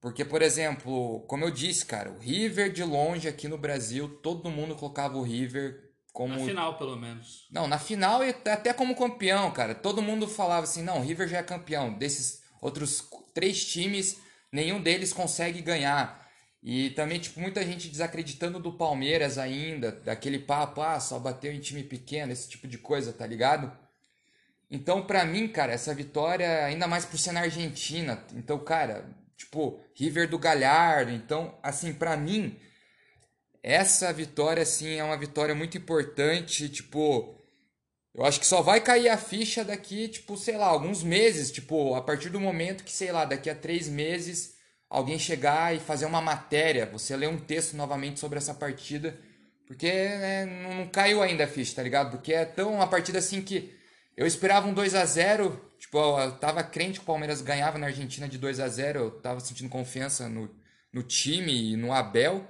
[0.00, 4.50] Porque, por exemplo, como eu disse, cara, o River de longe aqui no Brasil, todo
[4.50, 7.46] mundo colocava o River como Na final, pelo menos.
[7.50, 9.74] não, na final e até como campeão, cara.
[9.74, 11.92] Todo mundo falava assim, não, o River já é campeão.
[11.96, 14.20] Desses outros três times,
[14.52, 16.27] nenhum deles consegue ganhar.
[16.62, 21.60] E também, tipo, muita gente desacreditando do Palmeiras ainda, daquele papo, ah, só bateu em
[21.60, 23.72] time pequeno, esse tipo de coisa, tá ligado?
[24.70, 29.80] Então, pra mim, cara, essa vitória, ainda mais por ser na Argentina, então, cara, tipo,
[29.94, 32.58] River do Galhardo, então, assim, pra mim,
[33.62, 37.34] essa vitória, assim, é uma vitória muito importante, tipo...
[38.14, 41.52] Eu acho que só vai cair a ficha daqui, tipo, sei lá, alguns meses.
[41.52, 44.57] Tipo, a partir do momento que, sei lá, daqui a três meses
[44.88, 49.18] alguém chegar e fazer uma matéria, você ler um texto novamente sobre essa partida.
[49.66, 52.10] Porque né, não caiu ainda a ficha, tá ligado?
[52.12, 53.76] Porque é tão uma partida assim que
[54.16, 57.86] eu esperava um 2 a 0 Tipo, eu tava crente que o Palmeiras ganhava na
[57.86, 60.50] Argentina de 2 a 0 Eu tava sentindo confiança no,
[60.92, 62.46] no time e no Abel.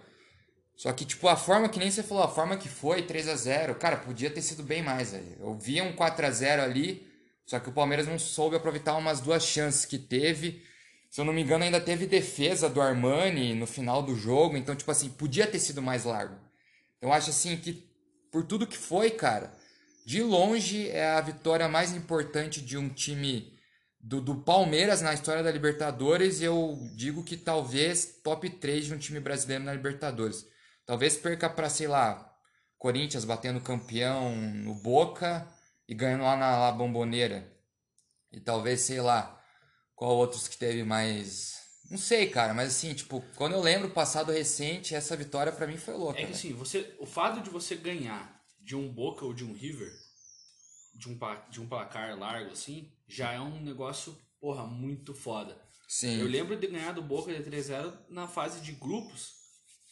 [0.74, 3.36] Só que, tipo, a forma que nem você falou, a forma que foi, 3 a
[3.36, 5.36] 0 cara, podia ter sido bem mais, velho.
[5.40, 7.06] Eu via um 4 a 0 ali,
[7.44, 10.64] só que o Palmeiras não soube aproveitar umas duas chances que teve.
[11.10, 14.76] Se eu não me engano, ainda teve defesa do Armani no final do jogo, então,
[14.76, 16.36] tipo assim, podia ter sido mais largo.
[17.00, 17.88] Eu acho, assim, que
[18.30, 19.52] por tudo que foi, cara,
[20.06, 23.58] de longe é a vitória mais importante de um time
[24.00, 26.40] do, do Palmeiras na história da Libertadores.
[26.40, 30.46] E eu digo que talvez top 3 de um time brasileiro na Libertadores.
[30.86, 32.34] Talvez perca para, sei lá,
[32.78, 35.46] Corinthians batendo campeão no Boca
[35.86, 37.50] e ganhando lá na La Bomboneira.
[38.32, 39.37] E talvez, sei lá,
[39.98, 41.58] qual outros que teve mais.
[41.90, 45.66] Não sei, cara, mas assim, tipo, quando eu lembro o passado recente, essa vitória para
[45.66, 46.20] mim foi louca.
[46.20, 49.52] É que assim, você, o fato de você ganhar de um Boca ou de um
[49.52, 49.90] River,
[50.94, 51.18] de um,
[51.50, 55.60] de um placar largo assim, já é um negócio, porra, muito foda.
[55.88, 56.20] Sim.
[56.20, 59.32] Eu lembro de ganhar do Boca de 3-0 na fase de grupos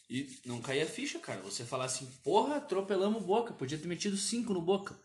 [0.09, 1.41] e não caía a ficha, cara.
[1.41, 4.97] Você falar assim, porra, atropelamos o Boca, podia ter metido 5 no Boca.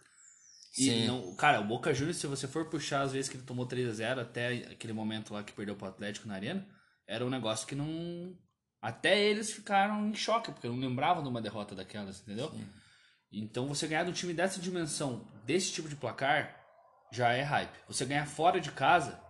[0.78, 1.06] E Sim.
[1.06, 3.88] não, cara, o Boca Juniors, se você for puxar as vezes que ele tomou 3
[3.88, 6.66] a 0 até aquele momento lá que perdeu pro Atlético na Arena,
[7.06, 8.35] era um negócio que não.
[8.80, 12.50] Até eles ficaram em choque, porque não lembravam de uma derrota daquelas, entendeu?
[12.50, 12.66] Sim.
[13.30, 16.58] Então você ganhar de um time dessa dimensão, desse tipo de placar,
[17.12, 17.78] já é hype.
[17.87, 19.20] Você ganhar fora de casa,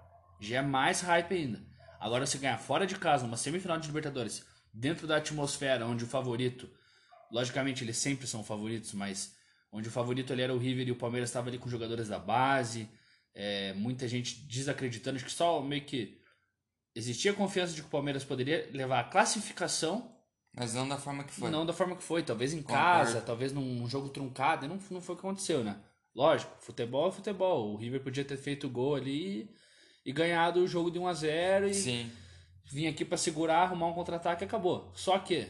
[0.41, 1.61] já é mais hype ainda.
[2.01, 6.07] Agora você ganhar fora de casa, numa semifinal de Libertadores, dentro da atmosfera onde o
[6.07, 6.69] favorito,
[7.31, 9.37] logicamente eles sempre são favoritos, mas
[9.73, 12.19] onde o favorito ali era o River e o Palmeiras estava ali com jogadores da
[12.19, 12.89] base,
[13.35, 16.21] é, muita gente desacreditando, acho que só meio que
[16.95, 20.15] existia confiança de que o Palmeiras poderia levar a classificação,
[20.55, 21.51] Mas não da forma que foi.
[21.51, 22.83] não da forma que foi, talvez em Concordo.
[22.83, 25.81] casa, talvez num jogo truncado, e não, não foi o que aconteceu, né?
[26.15, 29.51] Lógico, futebol é futebol, o River podia ter feito o gol ali
[30.05, 32.13] e ganhado o jogo de 1 a 0 e Sim.
[32.67, 34.93] vir aqui pra segurar, arrumar um contra-ataque e acabou.
[34.95, 35.49] Só que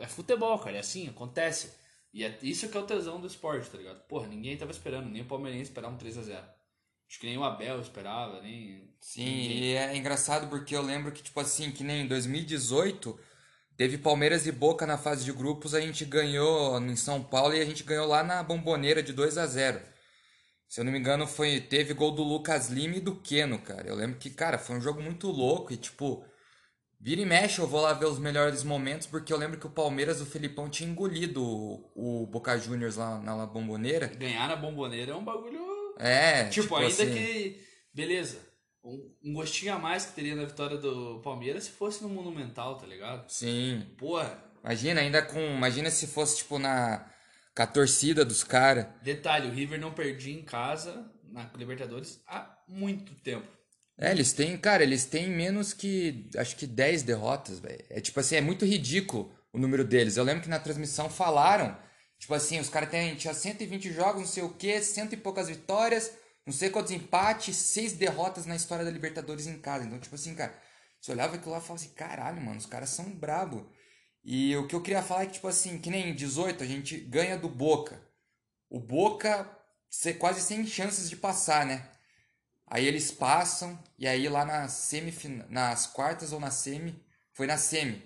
[0.00, 1.72] é futebol, cara, é assim, acontece.
[2.14, 4.00] E é isso que é o tesão do esporte, tá ligado?
[4.06, 6.46] Porra, ninguém tava esperando, nem o Palmeirense esperava um 3 a 0
[7.10, 8.94] Acho que nem o Abel esperava, nem.
[9.00, 9.64] Sim, ninguém.
[9.64, 13.18] e é engraçado porque eu lembro que, tipo assim, que nem em 2018
[13.76, 17.60] teve Palmeiras e Boca na fase de grupos, a gente ganhou em São Paulo e
[17.60, 19.80] a gente ganhou lá na Bomboneira de 2 a 0
[20.68, 23.88] Se eu não me engano, foi teve gol do Lucas Lima e do Keno, cara.
[23.88, 26.24] Eu lembro que, cara, foi um jogo muito louco e, tipo,
[27.04, 29.70] vira e mexe eu vou lá ver os melhores momentos, porque eu lembro que o
[29.70, 34.06] Palmeiras, o Felipão, tinha engolido o, o Boca Juniors lá na Bomboneira.
[34.06, 35.60] Ganhar na bomboneira é um bagulho.
[35.98, 37.60] É, Tipo, ainda assim, que.
[37.92, 38.38] Beleza.
[38.82, 42.76] Um, um gostinho a mais que teria na vitória do Palmeiras se fosse no Monumental,
[42.76, 43.28] tá ligado?
[43.30, 43.86] Sim.
[43.98, 45.38] Porra, Imagina, ainda com.
[45.38, 47.06] Imagina se fosse, tipo, na.
[47.54, 48.86] Com a torcida dos caras.
[49.02, 53.46] detalhe, o River não perdia em casa na Libertadores há muito tempo.
[53.96, 56.28] É, eles têm, cara, eles têm menos que.
[56.36, 57.84] Acho que 10 derrotas, velho.
[57.88, 60.16] É tipo assim, é muito ridículo o número deles.
[60.16, 61.76] Eu lembro que na transmissão falaram.
[62.18, 63.14] Tipo assim, os caras têm.
[63.16, 66.12] Tinha 120 jogos, não sei o quê, cento e poucas vitórias,
[66.46, 69.84] não sei quantos empates, seis derrotas na história da Libertadores em casa.
[69.84, 70.54] Então, tipo assim, cara,
[71.00, 73.70] você olhava aquilo lá e falava assim, caralho, mano, os caras são brabo.
[74.24, 76.66] E o que eu queria falar é que, tipo assim, que nem em 18 a
[76.66, 78.00] gente ganha do Boca.
[78.70, 79.48] O Boca
[80.18, 81.88] quase sem chances de passar, né?
[82.66, 86.98] Aí eles passam, e aí lá na semifina, nas quartas ou na semi,
[87.32, 88.02] foi na semi.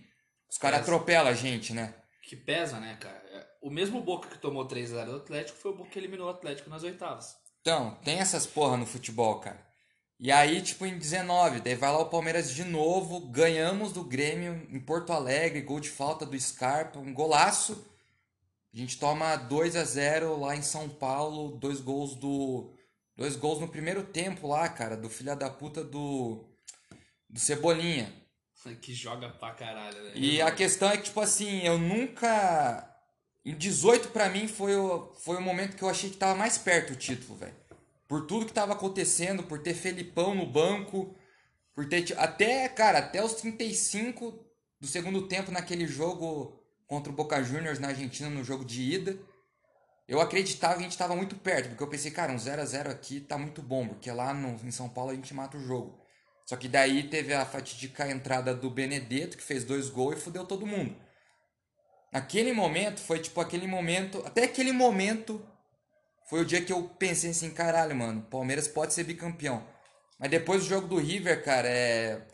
[0.51, 1.94] Os caras atropelam a gente, né?
[2.23, 3.23] Que pesa, né, cara?
[3.31, 5.99] É, O mesmo Boca que tomou 3 a 0 do Atlético foi o Boca que
[5.99, 7.37] eliminou o Atlético nas oitavas.
[7.61, 9.66] Então, tem essas porra no futebol, cara.
[10.21, 14.66] E aí, tipo, em 19, daí vai lá o Palmeiras de novo, ganhamos do Grêmio
[14.71, 17.87] em Porto Alegre, gol de falta do Scarpa, um golaço.
[18.75, 22.73] A gente toma 2 a 0 lá em São Paulo, dois gols do
[23.18, 26.46] dois gols no primeiro tempo lá, cara, do filho da puta do
[27.28, 28.11] do Cebolinha.
[28.81, 30.12] que joga pra caralho, né?
[30.14, 32.85] E a questão é que, tipo assim, eu nunca.
[33.44, 36.57] Em 18, pra mim, foi o, foi o momento que eu achei que tava mais
[36.57, 37.57] perto o título, velho.
[38.07, 41.14] Por tudo que tava acontecendo, por ter Felipão no banco,
[41.74, 42.14] por ter.
[42.18, 44.46] Até, cara, até os 35
[44.81, 49.18] do segundo tempo naquele jogo contra o Boca Juniors na Argentina, no jogo de ida.
[50.09, 52.64] Eu acreditava que a gente tava muito perto, porque eu pensei, cara, um 0 a
[52.64, 55.61] 0 aqui tá muito bom, porque lá no, em São Paulo a gente mata o
[55.61, 56.01] jogo.
[56.47, 60.47] Só que daí teve a fatídica entrada do Benedetto, que fez dois gols e fudeu
[60.47, 60.97] todo mundo.
[62.11, 64.23] Naquele momento, foi tipo aquele momento.
[64.25, 65.47] Até aquele momento
[66.27, 69.62] foi o dia que eu pensei assim, caralho, mano, Palmeiras pode ser bicampeão.
[70.18, 72.27] Mas depois do jogo do River, cara, é.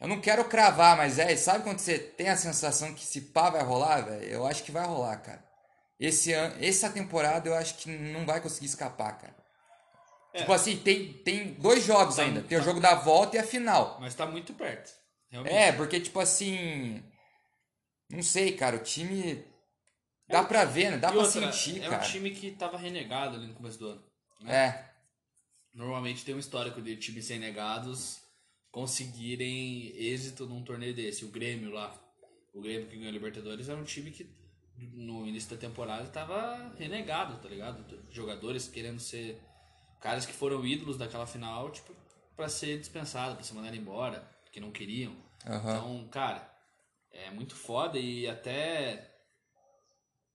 [0.00, 3.50] Eu não quero cravar, mas é, sabe quando você tem a sensação que se pá
[3.50, 4.24] vai rolar, velho?
[4.24, 5.45] Eu acho que vai rolar, cara.
[5.98, 9.36] Esse ano, essa temporada eu acho que não vai conseguir escapar, cara.
[10.34, 10.38] É.
[10.40, 12.42] Tipo assim, tem, tem dois jogos Tá- ainda.
[12.42, 12.66] Tem o tá.
[12.66, 13.96] jogo da volta e a final.
[14.00, 14.90] Mas tá muito perto.
[15.30, 15.54] Realmente.
[15.54, 17.02] É, porque tipo assim.
[18.10, 19.42] Não sei, cara, o time.
[20.28, 20.98] Dá pra ver, né?
[20.98, 22.04] Dá E pra outra, sentir, é cara.
[22.04, 24.04] um time que tava renegado ali no começo do ano.
[24.46, 24.84] É.
[25.72, 28.20] Normalmente tem um histórico de times renegados
[28.70, 31.24] conseguirem êxito num torneio desse.
[31.24, 31.94] O Grêmio lá,
[32.52, 34.24] o Grêmio que ganhou a Libertadores, era um time que
[34.78, 37.84] no início da temporada tava renegado, tá ligado?
[38.10, 39.40] Jogadores querendo ser
[40.00, 41.92] caras que foram ídolos daquela final, tipo,
[42.36, 45.14] pra ser dispensado, pra ser mandado embora, porque não queriam.
[45.46, 45.76] Aham.
[45.76, 46.48] Então, cara,
[47.10, 49.12] é muito foda e até.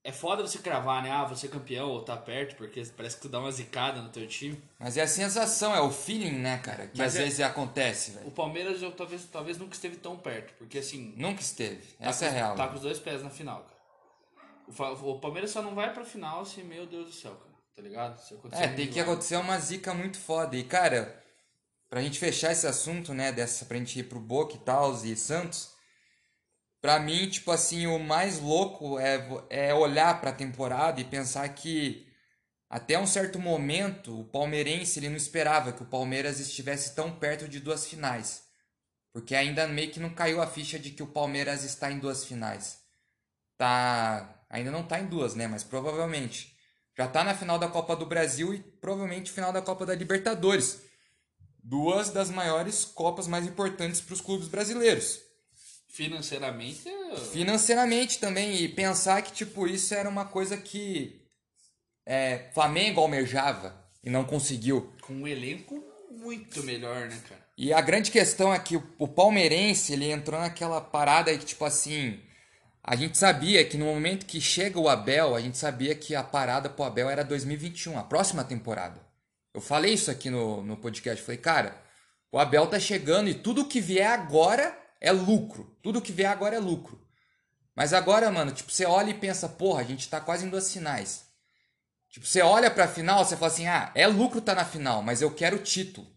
[0.03, 1.11] É foda você cravar, né?
[1.11, 4.09] Ah, você é campeão ou tá perto, porque parece que tu dá uma zicada no
[4.09, 4.59] teu time.
[4.79, 6.87] Mas é a sensação, é o feeling, né, cara?
[6.87, 8.27] Que Mas às é- vezes acontece, velho.
[8.27, 11.13] O Palmeiras eu, talvez, talvez nunca esteve tão perto, porque assim.
[11.15, 11.85] Nunca esteve.
[11.99, 12.55] tá Essa com, é real.
[12.55, 12.69] Tá né?
[12.69, 13.80] com os dois pés na final, cara.
[14.67, 17.51] O, Palmeiras só não vai pra final se, meu Deus do céu, cara.
[17.75, 18.19] Tá ligado?
[18.19, 20.55] Se acontecer É, tem que acontecer uma zica muito foda.
[20.55, 21.21] E, cara,
[21.89, 25.15] pra gente fechar esse assunto, né, dessa, pra gente ir pro Boca e tal, e
[25.15, 25.71] Santos,
[26.81, 32.07] pra mim, tipo assim, o mais louco é, é olhar pra temporada e pensar que
[32.69, 37.45] até um certo momento o palmeirense ele não esperava que o Palmeiras estivesse tão perto
[37.45, 38.43] de duas finais.
[39.11, 42.23] Porque ainda meio que não caiu a ficha de que o Palmeiras está em duas
[42.23, 42.80] finais.
[43.61, 46.57] Tá, ainda não tá em duas, né, mas provavelmente
[46.97, 50.81] já tá na final da Copa do Brasil e provavelmente final da Copa da Libertadores.
[51.63, 55.21] Duas das maiores copas mais importantes para os clubes brasileiros.
[55.89, 56.89] Financeiramente,
[57.31, 61.21] Financeiramente também, e pensar que tipo isso era uma coisa que
[62.03, 64.91] é, Flamengo almejava e não conseguiu.
[65.03, 67.45] com um elenco muito melhor, né, cara?
[67.55, 71.45] E a grande questão é que o, o palmeirense, ele entrou naquela parada aí que,
[71.45, 72.19] tipo assim,
[72.83, 76.23] a gente sabia que no momento que chega o Abel, a gente sabia que a
[76.23, 78.99] parada pro Abel era 2021, a próxima temporada.
[79.53, 81.79] Eu falei isso aqui no, no podcast, falei, cara,
[82.31, 85.77] o Abel tá chegando e tudo que vier agora é lucro.
[85.83, 86.99] Tudo que vier agora é lucro.
[87.75, 90.71] Mas agora, mano, tipo, você olha e pensa, porra, a gente tá quase em duas
[90.71, 91.25] finais.
[92.09, 95.21] Tipo, você olha pra final, você fala assim, ah, é lucro tá na final, mas
[95.21, 96.07] eu quero o título.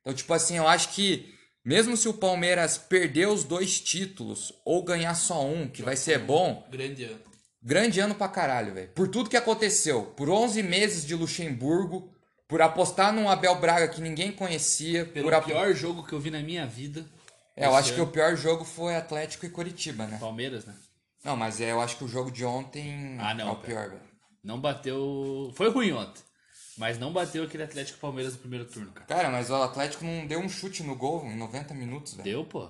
[0.00, 1.35] Então, tipo assim, eu acho que
[1.66, 6.18] mesmo se o Palmeiras perder os dois títulos ou ganhar só um, que vai ser
[6.20, 7.20] bom, Grande ano.
[7.62, 8.88] grande ano pra caralho, velho.
[8.94, 12.10] Por tudo que aconteceu, por 11 meses de Luxemburgo,
[12.48, 16.20] por apostar num Abel Braga que ninguém conhecia, Pelo por ap- pior jogo que eu
[16.20, 17.04] vi na minha vida.
[17.56, 18.08] É, eu acho que ano.
[18.08, 20.18] o pior jogo foi Atlético e Coritiba, né?
[20.20, 20.74] Palmeiras, né?
[21.24, 23.88] Não, mas é, eu acho que o jogo de ontem Ah, não, é o pior,
[23.88, 24.00] velho.
[24.44, 25.50] Não bateu.
[25.56, 26.22] Foi ruim ontem.
[26.76, 29.06] Mas não bateu aquele Atlético Palmeiras no primeiro turno, cara.
[29.06, 32.24] Cara, mas o Atlético não deu um chute no gol em 90 minutos, velho.
[32.24, 32.68] Deu, pô.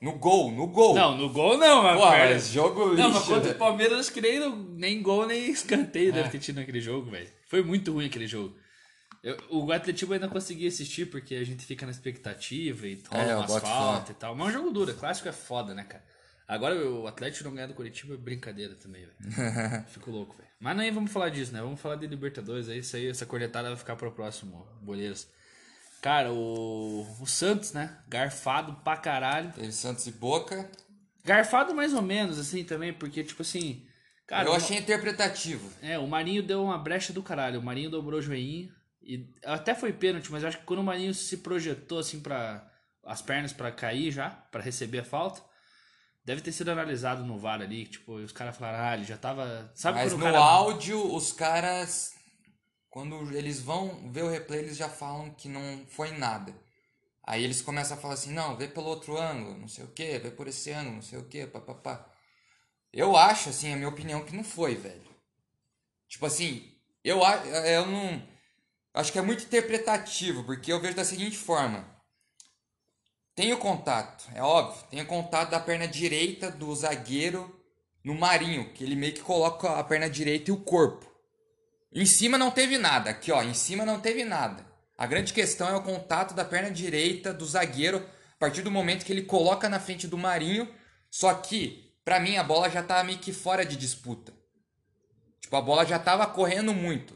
[0.00, 0.94] No gol, no gol.
[0.94, 2.00] Não, no gol não, mas.
[2.00, 3.58] Pô, perna- mas jogo lixo, Não, mas contra o velho.
[3.58, 6.12] Palmeiras, acho que nem, nem gol, nem escanteio É.
[6.12, 7.28] deve ter tido naquele jogo, velho.
[7.48, 8.54] Foi muito ruim aquele jogo.
[9.24, 13.36] Eu- o Atlético ainda consegui assistir porque a gente fica na expectativa e rola É,
[13.36, 14.36] umas faltas e tal.
[14.36, 16.04] Mas é um jogo duro, clássico é foda, né, cara?
[16.46, 19.16] Agora o Atlético não ganhar do Curitiba é brincadeira também, velho.
[19.88, 20.47] Fico louco, velho.
[20.60, 21.60] Mas nem vamos falar disso, né?
[21.60, 22.78] Vamos falar de Libertadores aí.
[22.78, 25.28] Isso aí, essa cornetada vai ficar pro próximo, Boleiros.
[26.02, 27.98] Cara, o, o Santos, né?
[28.08, 29.52] Garfado pra caralho.
[29.52, 30.68] Teve Santos e Boca.
[31.24, 33.86] Garfado mais ou menos, assim, também, porque, tipo assim.
[34.26, 35.70] Cara, eu achei interpretativo.
[35.80, 37.60] É, o Marinho deu uma brecha do caralho.
[37.60, 38.70] O Marinho dobrou o joelhinho.
[39.02, 42.68] E até foi pênalti, mas eu acho que quando o Marinho se projetou, assim, para
[43.04, 45.40] as pernas pra cair já, pra receber a falta,
[46.28, 47.86] deve ter sido analisado no VAR ali.
[47.86, 49.72] Tipo, os caras falaram, ah, ele já tava.
[49.74, 50.38] Sabe Mas no o cara.
[50.38, 52.12] áudio, os caras,
[52.90, 56.54] quando eles vão ver o replay, eles já falam que não foi nada.
[57.26, 60.18] Aí eles começam a falar assim, não, vê pelo outro ângulo, não sei o que,
[60.18, 62.06] vê por esse ângulo, não sei o que, papapá.
[62.92, 65.08] Eu acho, assim, a minha opinião, que não foi, velho.
[66.08, 66.70] Tipo assim,
[67.02, 68.22] eu, eu não...
[68.92, 71.88] Acho que é muito interpretativo, porque eu vejo da seguinte forma.
[73.38, 74.82] Tem o contato, é óbvio.
[74.90, 77.48] Tem o contato da perna direita do zagueiro
[78.02, 81.06] no Marinho, que ele meio que coloca a perna direita e o corpo.
[81.92, 84.66] Em cima não teve nada, aqui ó, em cima não teve nada.
[84.98, 89.04] A grande questão é o contato da perna direita do zagueiro a partir do momento
[89.04, 90.68] que ele coloca na frente do Marinho.
[91.08, 94.32] Só que, pra mim, a bola já tava meio que fora de disputa.
[95.40, 97.14] Tipo, a bola já tava correndo muito.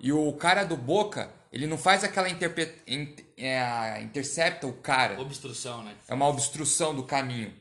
[0.00, 5.20] E o cara do Boca, ele não faz aquela interpe- in- é, intercepta o cara.
[5.20, 5.94] Obstrução, né?
[6.08, 7.54] É uma obstrução do caminho.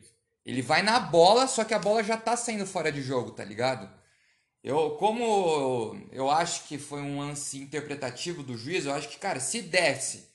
[0.46, 3.44] Ele vai na bola, só que a bola já tá saindo fora de jogo, tá
[3.44, 3.90] ligado?
[4.64, 9.40] Eu, como eu acho que foi um lance interpretativo do juiz, eu acho que, cara,
[9.40, 10.30] se desse,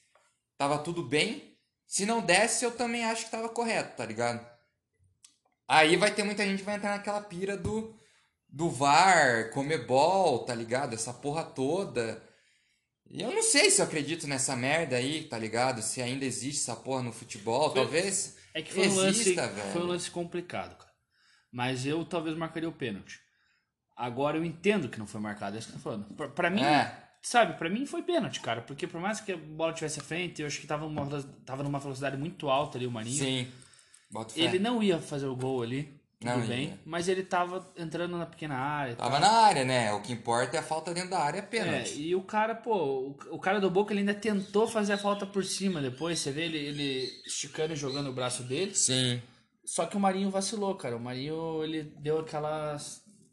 [0.56, 1.56] tava tudo bem.
[1.86, 4.46] Se não desse, eu também acho que tava correto, tá ligado?
[5.66, 7.94] Aí vai ter muita gente que vai entrar naquela pira do,
[8.48, 10.94] do VAR, Comebol, tá ligado?
[10.94, 12.22] Essa porra toda.
[13.10, 15.82] E eu não sei se eu acredito nessa merda aí, tá ligado?
[15.82, 18.36] Se ainda existe essa porra no futebol, Foi- talvez.
[18.54, 19.72] É que foi um lance, velho.
[19.72, 20.90] foi um lance complicado, cara.
[21.52, 23.18] Mas eu talvez marcaria o pênalti.
[23.96, 26.14] Agora eu entendo que não foi marcado, é isso que eu tô falando.
[26.14, 26.96] Pra, pra mim, É.
[27.22, 28.62] sabe, pra mim foi pênalti, cara.
[28.62, 31.62] Porque por mais que a bola tivesse à frente, eu acho que tava numa, tava
[31.62, 33.18] numa velocidade muito alta ali o Marinho.
[33.18, 33.48] Sim.
[34.36, 36.64] Ele não ia fazer o gol ali, tudo Não bem.
[36.64, 36.78] ia.
[36.84, 38.94] Mas ele tava entrando na pequena área.
[38.94, 39.20] Tava tal.
[39.20, 39.92] na área, né?
[39.94, 42.00] O que importa é a falta dentro da área, é É, pênalti.
[42.00, 45.24] e o cara, pô, o, o cara do Boca ele ainda tentou fazer a falta
[45.26, 46.18] por cima depois.
[46.18, 48.74] Você vê ele, ele esticando e jogando o braço dele.
[48.74, 49.20] Sim.
[49.64, 50.96] Só que o Marinho vacilou, cara.
[50.96, 52.76] O Marinho, ele deu aquela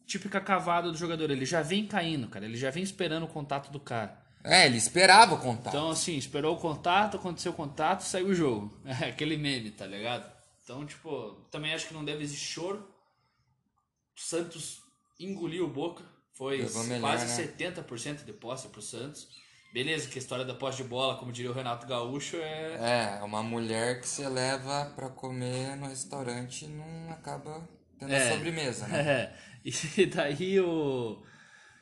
[0.06, 1.30] típica cavada do jogador.
[1.30, 2.46] Ele já vem caindo, cara.
[2.46, 4.18] Ele já vem esperando o contato do cara.
[4.44, 5.76] É, ele esperava o contato.
[5.76, 8.72] Então, assim, esperou o contato, aconteceu o contato, saiu o jogo.
[8.86, 10.37] É aquele meme, tá ligado?
[10.68, 12.86] Então, tipo, também acho que não deve existir choro.
[14.14, 14.82] O Santos
[15.18, 16.04] engoliu o Boca.
[16.34, 17.48] Foi melhor, quase né?
[17.58, 19.30] 70% de posse pro Santos.
[19.74, 23.20] Beleza, que a história da posse de bola, como diria o Renato Gaúcho, é...
[23.20, 27.66] É, uma mulher que você leva pra comer no restaurante e não acaba
[27.98, 28.30] tendo É.
[28.30, 29.04] a sobremesa, né?
[29.64, 31.24] É, e daí o.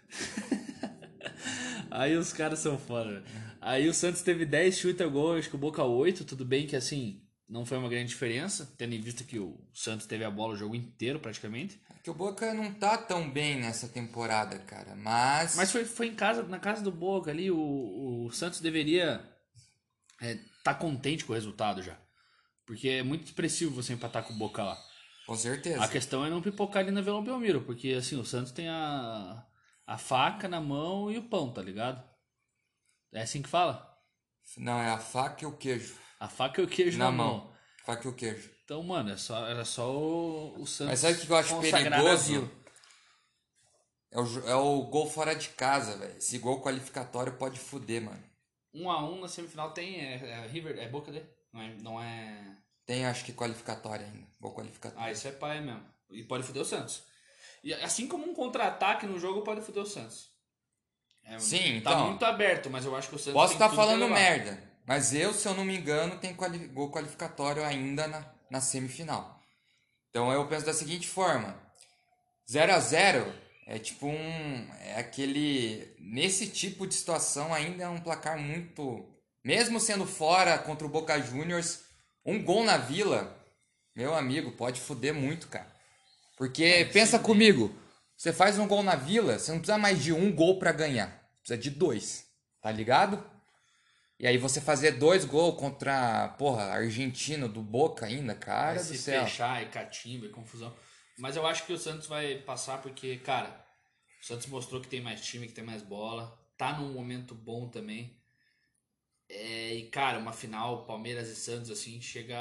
[1.90, 3.24] Aí os caras são foda.
[3.60, 6.24] Aí o Santos teve 10 chutes a gol, acho que o Boca 8.
[6.26, 10.08] Tudo bem que assim, não foi uma grande diferença, tendo em vista que o Santos
[10.08, 11.80] teve a bola o jogo inteiro praticamente.
[12.04, 14.96] Que o Boca não tá tão bem nessa temporada, cara.
[14.96, 15.56] Mas.
[15.56, 19.24] Mas foi, foi em casa, na casa do Boca ali, o, o Santos deveria
[20.20, 21.98] estar tá contente com o resultado já.
[22.66, 24.78] Porque é muito expressivo você empatar com o Boca lá.
[25.28, 25.84] Com certeza.
[25.84, 29.44] A questão é não pipocar ali na Vila Belmiro, porque assim, o Santos tem a,
[29.86, 32.04] a faca na mão e o pão, tá ligado?
[33.12, 33.95] É assim que fala?
[34.58, 35.96] Não, é a faca e o queijo.
[36.20, 37.38] A faca e o queijo na, Na mão.
[37.38, 37.56] mão.
[37.86, 38.50] Faca e o queijo.
[38.64, 40.92] Então, mano, é só, era só o, o Santos.
[40.92, 42.52] Mas sabe o que eu acho perigoso?
[44.12, 46.18] É o, é o gol fora de casa, velho.
[46.18, 48.24] Esse gol qualificatório pode fuder, mano.
[48.74, 50.00] Um a um na semifinal tem.
[50.00, 51.30] É, é River, é Boca dele?
[51.54, 51.76] Não é.
[51.82, 52.58] Não é...
[52.86, 54.28] Tem, acho que qualificatório ainda.
[54.40, 55.06] Gol qualificatório.
[55.06, 55.84] Ah, isso é pai mesmo.
[56.10, 57.04] E pode foder o Santos.
[57.64, 60.30] E assim como um contra-ataque no jogo pode foder o Santos.
[61.26, 62.08] É, Sim, tá então.
[62.10, 63.34] muito aberto, mas eu acho que o Santos.
[63.34, 66.92] Posso estar pra falando merda, mas eu, se eu não me engano, tem quali- gol
[66.92, 69.40] qualificatório ainda na, na semifinal.
[70.10, 71.60] Então eu penso da seguinte forma:
[72.50, 73.34] 0 a 0
[73.68, 74.68] é tipo um.
[74.82, 75.96] É aquele.
[76.00, 79.04] Nesse tipo de situação ainda é um placar muito.
[79.44, 81.82] Mesmo sendo fora contra o Boca Juniors,
[82.26, 83.36] um gol na vila,
[83.96, 85.72] meu amigo, pode foder muito, cara.
[86.38, 87.74] Porque pensa comigo,
[88.16, 91.08] você faz um gol na vila, você não precisa mais de um gol pra ganhar.
[91.40, 92.26] Precisa de dois.
[92.62, 93.24] Tá ligado?
[94.20, 98.84] E aí você fazer dois gols contra, porra, argentino do Boca ainda, cara Vai do
[98.84, 99.24] se céu.
[99.26, 100.74] fechar e catimba e confusão.
[101.18, 103.64] Mas eu acho que o Santos vai passar porque, cara,
[104.22, 106.38] o Santos mostrou que tem mais time, que tem mais bola.
[106.58, 108.18] Tá num momento bom também.
[109.30, 112.38] É, e, cara, uma final, Palmeiras e Santos, assim, chega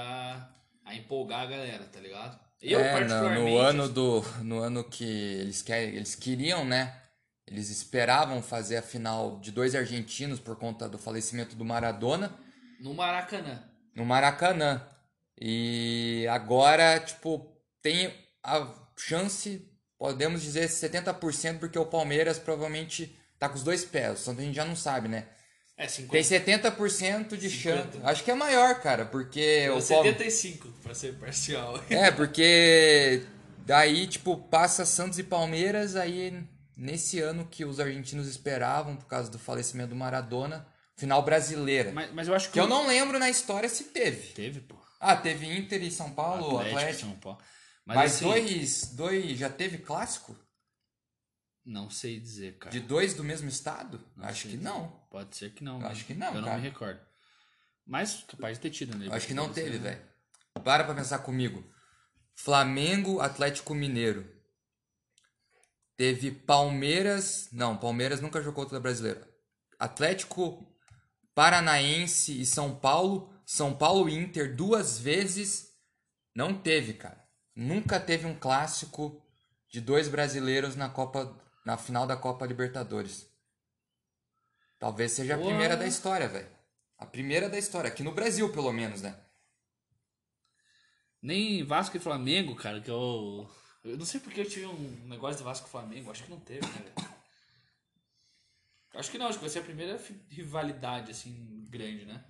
[0.84, 2.38] a empolgar a galera, tá ligado?
[2.64, 3.50] Eu, é, no, particularmente.
[3.50, 6.96] no ano do no ano que eles querem, eles queriam, né?
[7.46, 12.34] Eles esperavam fazer a final de dois argentinos por conta do falecimento do Maradona
[12.80, 13.62] No Maracanã.
[13.94, 14.82] no Maracanã.
[15.38, 17.46] E agora, tipo,
[17.82, 18.12] tem
[18.42, 24.20] a chance, podemos dizer 70% porque o Palmeiras provavelmente tá com os dois pés.
[24.20, 25.26] O Santos a gente já não sabe, né?
[25.76, 26.12] É, 50.
[26.12, 27.82] Tem 70% de 50.
[27.92, 27.98] chance.
[28.04, 31.80] Acho que é maior, cara, porque Ou o Palmeiras 75, pra ser parcial.
[31.90, 33.24] É, porque
[33.66, 36.42] daí, tipo, passa Santos e Palmeiras, aí
[36.76, 40.66] nesse ano que os argentinos esperavam por causa do falecimento do Maradona,
[40.96, 41.90] final brasileira.
[41.92, 42.52] Mas, mas eu acho que.
[42.54, 44.28] Que eu o- não lembro na história se teve.
[44.32, 44.76] Teve, pô.
[45.00, 47.00] Ah, teve Inter e São Paulo, Atlético, Atlético.
[47.10, 47.38] São Paulo.
[47.84, 49.38] Mas, Mas, assim, dois, dois.
[49.38, 50.34] Já teve clássico?
[51.64, 52.70] Não sei dizer, cara.
[52.70, 54.00] De dois do mesmo estado?
[54.18, 54.68] Acho sei que dizer.
[54.68, 54.88] não.
[55.10, 55.78] Pode ser que não.
[55.78, 55.88] Né?
[55.88, 56.56] acho que não, Eu não cara.
[56.58, 57.00] me recordo.
[57.86, 59.08] Mas capaz de ter tido, né?
[59.10, 59.90] Acho que não teve, né?
[59.90, 60.02] velho.
[60.62, 61.64] Para pra pensar comigo.
[62.34, 64.30] Flamengo, Atlético Mineiro.
[65.96, 67.48] Teve Palmeiras.
[67.52, 69.28] Não, Palmeiras nunca jogou toda brasileira.
[69.78, 70.66] Atlético
[71.34, 73.32] Paranaense e São Paulo.
[73.46, 75.68] São Paulo e Inter duas vezes.
[76.34, 77.22] Não teve, cara.
[77.54, 79.22] Nunca teve um clássico
[79.68, 83.26] de dois brasileiros na Copa, na final da Copa Libertadores.
[84.78, 86.48] Talvez seja a primeira da história, velho.
[86.98, 89.18] A primeira da história, aqui no Brasil, pelo menos, né?
[91.22, 93.48] Nem Vasco e Flamengo, cara, que eu.
[93.82, 96.10] Eu não sei porque eu tive um negócio de Vasco e Flamengo.
[96.10, 97.14] Acho que não teve, né, velho?
[98.94, 102.22] Acho que não, acho que vai ser a primeira rivalidade, assim, grande, né?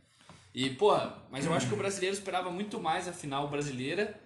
[0.55, 4.19] E, porra, mas eu acho que o brasileiro esperava muito mais a final brasileira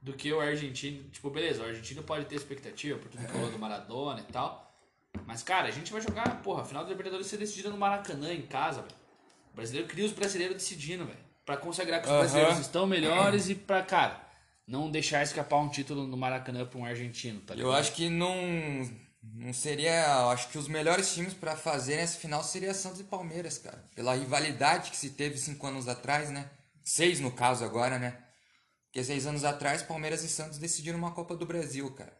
[0.00, 1.08] do que o argentino.
[1.10, 4.64] Tipo, beleza, o argentino pode ter expectativa por tudo que falou do Maradona e tal.
[5.26, 8.32] Mas, cara, a gente vai jogar, porra, a final da Libertadores ser decidida no Maracanã,
[8.32, 8.94] em casa, velho.
[9.52, 11.18] O brasileiro queria os brasileiros decidindo, velho.
[11.44, 12.20] Pra consagrar que os Aham.
[12.20, 14.20] brasileiros estão melhores e pra, cara,
[14.66, 17.70] não deixar escapar um título no Maracanã pra um argentino, tá ligado?
[17.70, 18.36] Eu acho que não,
[19.22, 20.04] não seria.
[20.22, 23.82] Eu acho que os melhores times pra fazerem essa final seria Santos e Palmeiras, cara.
[23.94, 26.50] Pela rivalidade que se teve cinco anos atrás, né?
[26.82, 28.18] Seis no caso agora, né?
[28.96, 32.18] Porque seis anos atrás, Palmeiras e Santos decidiram uma Copa do Brasil, cara.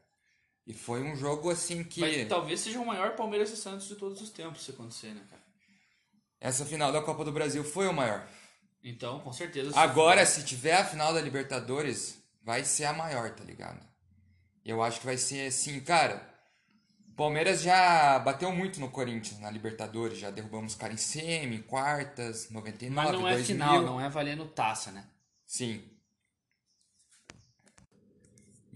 [0.67, 2.03] E foi um jogo assim que.
[2.03, 5.23] Mas talvez seja o maior Palmeiras e Santos de todos os tempos se acontecer, né,
[5.31, 5.41] cara?
[6.39, 8.29] Essa final da Copa do Brasil foi o maior.
[8.85, 9.73] Então, com certeza.
[9.73, 13.81] se Agora, for- se tiver a final da Libertadores, vai ser a maior, tá ligado?
[14.63, 16.29] Eu acho que vai ser assim, cara.
[17.17, 22.51] Palmeiras já bateu muito no Corinthians na Libertadores, já derrubamos os caras em semi, quartas,
[22.51, 23.47] 99, Mas não é 2000.
[23.47, 25.07] final, não é valendo taça, né?
[25.47, 25.83] Sim.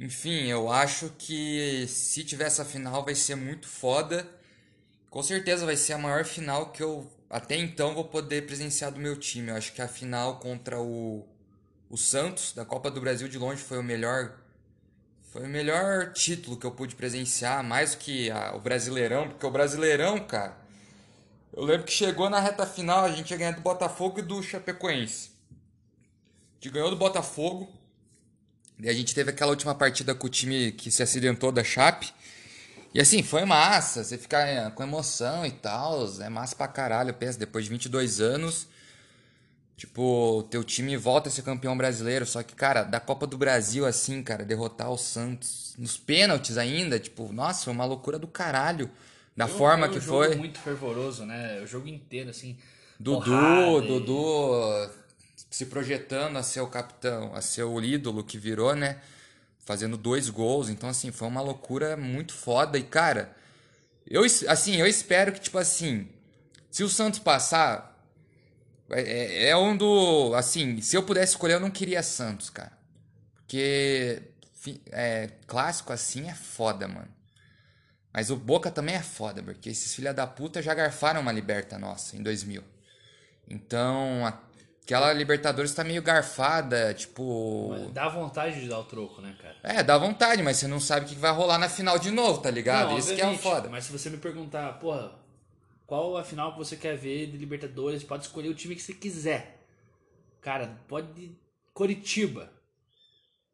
[0.01, 4.27] Enfim, eu acho que se tiver essa final vai ser muito foda.
[5.11, 8.99] Com certeza vai ser a maior final que eu até então vou poder presenciar do
[9.01, 9.51] meu time.
[9.51, 11.29] Eu acho que a final contra o,
[11.91, 14.39] o Santos da Copa do Brasil de longe foi o melhor
[15.33, 19.47] foi o melhor título que eu pude presenciar, mais do que a- o Brasileirão, porque
[19.47, 20.57] o Brasileirão, cara,
[21.53, 24.43] eu lembro que chegou na reta final, a gente ia ganhar do Botafogo e do
[24.43, 25.31] Chapecoense.
[25.53, 27.73] A gente ganhou do Botafogo.
[28.83, 32.13] E a gente teve aquela última partida com o time que se acidentou da Chape.
[32.95, 34.03] E assim, foi massa.
[34.03, 36.09] Você fica é, com emoção e tal.
[36.21, 37.39] É massa pra caralho, eu penso.
[37.39, 38.67] Depois de 22 anos,
[39.77, 42.27] tipo, teu time volta a ser campeão brasileiro.
[42.27, 46.99] Só que, cara, da Copa do Brasil, assim, cara, derrotar o Santos nos pênaltis ainda,
[46.99, 48.91] tipo, nossa, foi uma loucura do caralho.
[49.37, 50.35] Da um- forma foi um que jogo foi.
[50.37, 51.61] muito fervoroso, né?
[51.63, 52.57] O jogo inteiro, assim.
[52.99, 54.91] Dudu, porrada e- Dudu
[55.51, 59.01] se projetando a ser o capitão, a ser o ídolo que virou, né?
[59.67, 60.69] Fazendo dois gols.
[60.71, 62.79] Então, assim, foi uma loucura muito foda.
[62.79, 63.35] E, cara,
[64.07, 66.09] eu, assim, eu espero que, tipo assim,
[66.71, 67.99] se o Santos passar,
[68.91, 70.35] é, é- é um do.
[70.35, 72.73] Assim, se eu pudesse escolher, eu não queria Santos, cara.
[73.37, 74.23] Porque
[74.93, 77.09] é, clássico assim é foda, mano.
[78.13, 81.79] Mas o Boca também é foda, porque esses filha da puta já garfaram uma liberta
[81.79, 82.65] nossa em 2000.
[83.49, 84.39] Então, a-
[84.95, 87.71] aquela Libertadores tá meio garfada, tipo.
[87.93, 89.57] Dá vontade de dar o troco, né, cara?
[89.63, 92.41] É, dá vontade, mas você não sabe o que vai rolar na final de novo,
[92.41, 92.91] tá ligado?
[92.91, 93.69] Não, Isso que é obviamente, foda.
[93.69, 95.13] Mas se você me perguntar, porra,
[95.87, 98.93] qual a final que você quer ver de Libertadores, pode escolher o time que você
[98.93, 99.65] quiser.
[100.41, 101.39] Cara, pode.
[101.73, 102.53] Coritiba.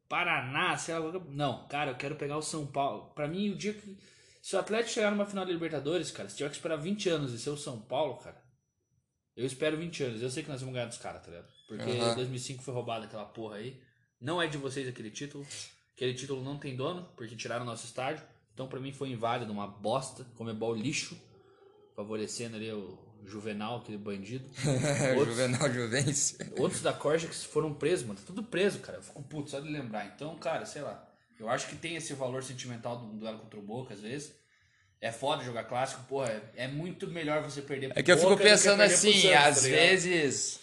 [0.08, 1.12] Paraná, sei lá.
[1.28, 3.10] Não, cara, eu quero pegar o São Paulo.
[3.14, 3.98] Pra mim, o dia que.
[4.40, 7.32] Se o Atlético chegar numa final de Libertadores, cara, se tiver que esperar 20 anos
[7.32, 8.45] e ser o São Paulo, cara.
[9.36, 10.22] Eu espero 20 anos.
[10.22, 11.48] Eu sei que nós vamos ganhar dos caras, tá ligado?
[11.68, 12.14] Porque Aham.
[12.14, 13.78] 2005 foi roubado aquela porra aí.
[14.20, 15.46] Não é de vocês aquele título.
[15.94, 18.22] Aquele título não tem dono, porque tiraram o nosso estádio.
[18.54, 20.24] Então, pra mim, foi inválido, uma bosta.
[20.36, 21.20] Comebol lixo.
[21.94, 24.48] Favorecendo ali o Juvenal, aquele bandido.
[25.18, 26.38] outros, Juvenal Juvencio.
[26.58, 28.18] outros da Corja que foram presos, mano.
[28.18, 28.98] Tá tudo preso, cara.
[28.98, 30.06] Eu fico puto só de lembrar.
[30.06, 31.06] Então, cara, sei lá.
[31.38, 34.34] Eu acho que tem esse valor sentimental do duelo contra o Boca, às vezes.
[35.00, 36.42] É foda jogar clássico, porra.
[36.56, 39.68] É, é muito melhor você perder É que eu fico pensando assim, Santos, às tá
[39.68, 40.60] vezes.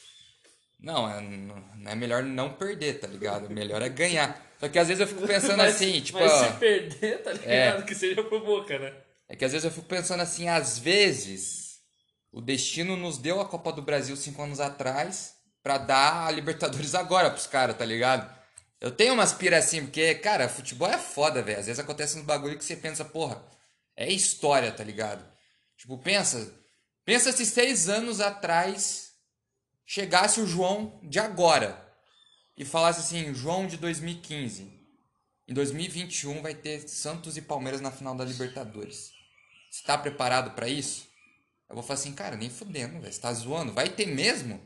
[0.80, 3.50] Não, é, não é melhor não perder, tá ligado?
[3.50, 4.42] Melhor é ganhar.
[4.60, 6.20] Só que às vezes eu fico pensando Mas- assim, tipo.
[6.20, 7.86] Mas se perder, tá ligado?
[7.86, 8.94] Que seja pro Boca, né?
[9.30, 11.80] É que às vezes eu fico pensando assim, às vezes
[12.32, 16.94] o destino nos deu a Copa do Brasil cinco anos atrás pra dar a Libertadores
[16.96, 18.30] agora pros caras, tá ligado?
[18.82, 21.60] Eu tenho umas pira assim, porque, cara, futebol é foda, velho.
[21.60, 23.42] Às vezes acontece uns bagulho que você pensa, porra,
[23.96, 25.26] é história, tá ligado?
[25.78, 26.54] Tipo, pensa,
[27.06, 29.14] pensa se seis anos atrás
[29.86, 31.80] chegasse o João de agora
[32.58, 34.72] e falasse assim, João de 2015.
[35.48, 39.12] Em 2021 vai ter Santos e Palmeiras na final da Libertadores.
[39.70, 41.08] Você tá preparado pra isso?
[41.70, 43.12] Eu vou falar assim, cara, nem fudendo, velho.
[43.12, 43.74] Você tá zoando?
[43.74, 44.62] Vai ter mesmo?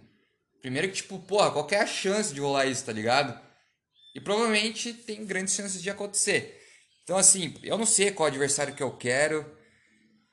[0.61, 3.39] Primeiro que, tipo, porra, qual é a chance de rolar isso, tá ligado?
[4.13, 6.61] E provavelmente tem grandes chances de acontecer.
[7.07, 9.49] Então, assim, eu não sei qual adversário que eu quero,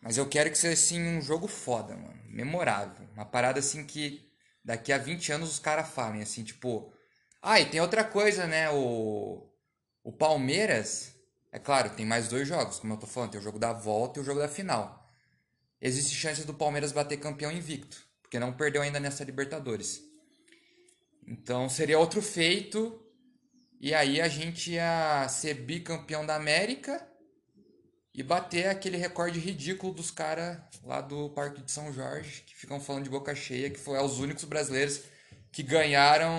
[0.00, 2.20] mas eu quero que seja, assim, um jogo foda, mano.
[2.26, 3.06] Memorável.
[3.14, 4.28] Uma parada, assim, que
[4.64, 6.92] daqui a 20 anos os caras falem, assim, tipo...
[7.40, 8.70] Ah, e tem outra coisa, né?
[8.70, 9.48] O,
[10.02, 11.14] o Palmeiras,
[11.52, 13.30] é claro, tem mais dois jogos, como eu tô falando.
[13.30, 15.08] Tem o jogo da volta e o jogo da final.
[15.80, 20.02] Existe chance do Palmeiras bater campeão invicto, porque não perdeu ainda nessa Libertadores.
[21.24, 23.00] Então seria outro feito
[23.80, 27.06] E aí a gente ia ser bicampeão da América
[28.14, 32.80] e bater aquele recorde ridículo dos caras lá do Parque de São Jorge, que ficam
[32.80, 35.02] falando de boca cheia, que foi os únicos brasileiros
[35.52, 36.32] que ganharam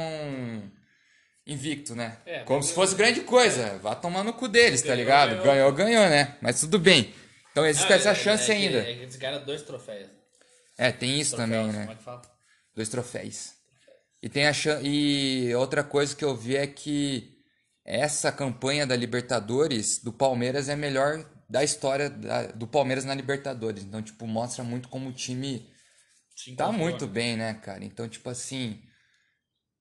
[1.45, 2.17] invicto, né?
[2.25, 3.77] É, Como se fosse grande coisa.
[3.79, 5.29] Vá tomar no cu deles, tá Ganhou, ligado?
[5.29, 5.43] ganhou.
[5.45, 6.37] Ganhou, ganhou, né?
[6.41, 7.13] Mas tudo bem.
[7.51, 8.79] Então existe Ah, essa é- chance é que- ainda.
[8.79, 10.09] É que eles ganharam dois troféus.
[10.77, 11.95] É, tem isso Troféus, também, é né?
[11.95, 12.27] que?
[12.75, 13.53] Dois troféus.
[14.25, 14.51] E tem a
[14.81, 17.37] e outra coisa que eu vi é que
[17.85, 23.13] essa campanha da Libertadores do Palmeiras é a melhor da história da- do Palmeiras na
[23.13, 23.83] Libertadores.
[23.83, 25.69] Então, tipo, mostra muito como o time
[26.57, 27.11] tá muito né?
[27.13, 27.85] bem, né, cara?
[27.85, 28.81] Então, tipo assim,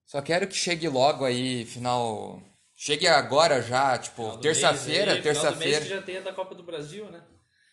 [0.04, 2.42] só quero que chegue logo aí, final,
[2.76, 5.86] chegue agora já, tipo, terça-feira, terça-feira.
[5.86, 7.24] já tem a da Copa do Brasil, né?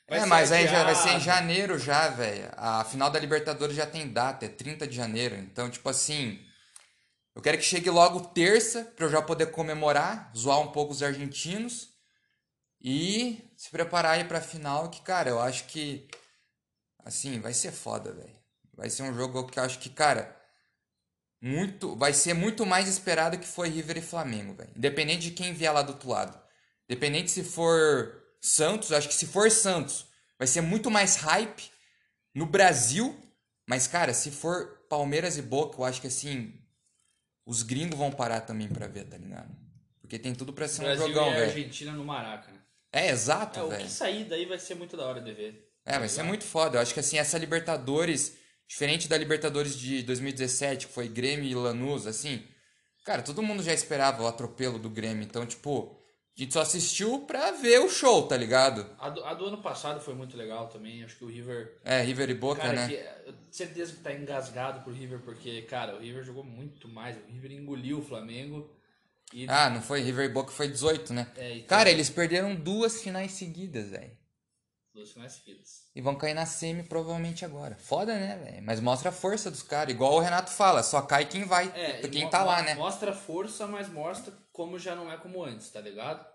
[0.08, 2.50] É, ser mas aí já vai ser em janeiro já, velho.
[2.56, 5.36] A final da Libertadores já tem data, é 30 de janeiro.
[5.36, 6.40] Então, tipo assim,
[7.42, 11.02] eu quero que chegue logo terça pra eu já poder comemorar, zoar um pouco os
[11.02, 11.90] argentinos
[12.80, 16.08] e se preparar aí pra final, que, cara, eu acho que
[17.04, 18.40] assim, vai ser foda, velho.
[18.76, 20.40] Vai ser um jogo que eu acho que, cara,
[21.42, 24.74] muito, vai ser muito mais esperado que foi River e Flamengo, velho.
[24.76, 26.40] Independente de quem vier lá do outro lado.
[26.88, 30.06] Independente se for Santos, acho que se for Santos,
[30.38, 31.72] vai ser muito mais hype
[32.36, 33.20] no Brasil.
[33.68, 36.61] Mas, cara, se for Palmeiras e Boca, eu acho que assim,
[37.46, 39.50] os gringos vão parar também pra ver, tá ligado?
[40.02, 41.46] Porque tem tudo pra ser um Brasil jogão, e a velho.
[41.52, 42.60] Argentina no Maraca, né?
[42.92, 43.84] É, exato, É, o velho.
[43.86, 45.70] que sair daí vai ser muito da hora de ver.
[45.86, 46.78] É, vai ser muito foda.
[46.78, 48.36] Eu acho que assim, essa Libertadores,
[48.68, 52.44] diferente da Libertadores de 2017, que foi Grêmio e Lanús, assim,
[53.06, 55.24] cara, todo mundo já esperava o atropelo do Grêmio.
[55.24, 55.98] Então, tipo,
[56.38, 58.90] a gente só assistiu pra ver o show, tá ligado?
[58.98, 61.04] A do, a do ano passado foi muito legal também.
[61.04, 61.78] Acho que o River.
[61.84, 62.88] É, River e Boca, Cara, né?
[62.88, 62.94] que,
[63.28, 67.18] eu tenho certeza que tá engasgado pro River, porque, cara, o River jogou muito mais.
[67.18, 68.70] O River engoliu o Flamengo.
[69.34, 71.32] E Ah, não foi River e Boca, foi 18, né?
[71.38, 74.12] É, então- Cara, eles perderam duas finais seguidas, velho.
[75.96, 77.76] E vão cair na semi provavelmente agora.
[77.76, 78.64] Foda, né, velho?
[78.64, 79.94] Mas mostra a força dos caras.
[79.94, 81.72] Igual o Renato fala, só cai quem vai.
[81.76, 82.76] É, quem tá lá, né?
[82.76, 86.26] Mostra força, mas mostra como já não é como antes, tá ligado?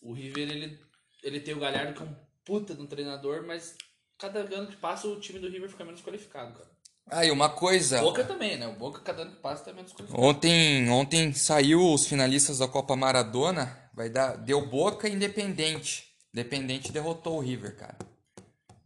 [0.00, 0.78] O River, ele,
[1.22, 3.74] ele tem o Galhardo que é um puta de um treinador, mas
[4.18, 6.74] cada ano que passa o time do River fica menos qualificado, cara.
[7.10, 8.00] Aí, uma coisa.
[8.00, 8.66] Boca também, né?
[8.66, 10.22] O Boca cada ano que passa tá menos qualificado.
[10.22, 13.90] Ontem, ontem saiu os finalistas da Copa Maradona.
[13.94, 16.13] Vai dar, deu Boca e Independente.
[16.34, 17.96] Independente derrotou o River, cara.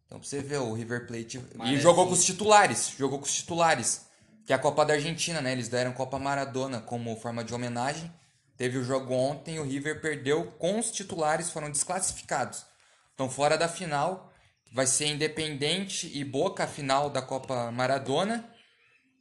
[0.07, 1.41] Então pra você ver, o River Plate.
[1.55, 2.95] Mas e é jogou com os titulares.
[2.99, 4.07] Jogou com os titulares.
[4.47, 5.53] Que é a Copa da Argentina, né?
[5.53, 8.13] Eles deram Copa Maradona como forma de homenagem.
[8.57, 12.67] Teve o jogo ontem o River perdeu com os titulares, foram desclassificados.
[13.11, 14.31] Estão fora da final.
[14.73, 18.47] Vai ser Independente e Boca a final da Copa Maradona.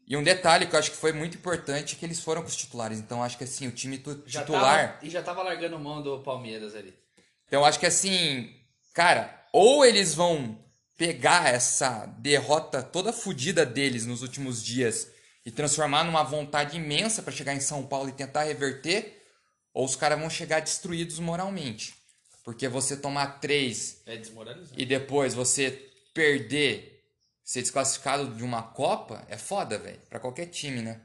[0.06, 2.48] E um detalhe que eu acho que foi muito importante é que eles foram com
[2.50, 3.00] os titulares.
[3.00, 4.94] Então acho que assim, o time tu- Já titular.
[4.96, 6.94] tava, e já tava largando mão do Palmeiras ali.
[7.48, 8.54] Então acho que assim,
[8.94, 10.60] cara, ou eles vão
[10.98, 15.10] pegar essa derrota toda fodida deles nos últimos dias
[15.46, 19.24] e transformar numa vontade imensa pra chegar em São Paulo e tentar reverter,
[19.74, 21.96] ou os caras vão chegar destruídos moralmente.
[22.44, 24.22] Porque você tomar três É
[24.76, 25.72] e depois você
[26.14, 27.04] perder,
[27.44, 30.00] ser desclassificado de uma Copa, é foda, velho.
[30.10, 31.00] Pra qualquer time, né?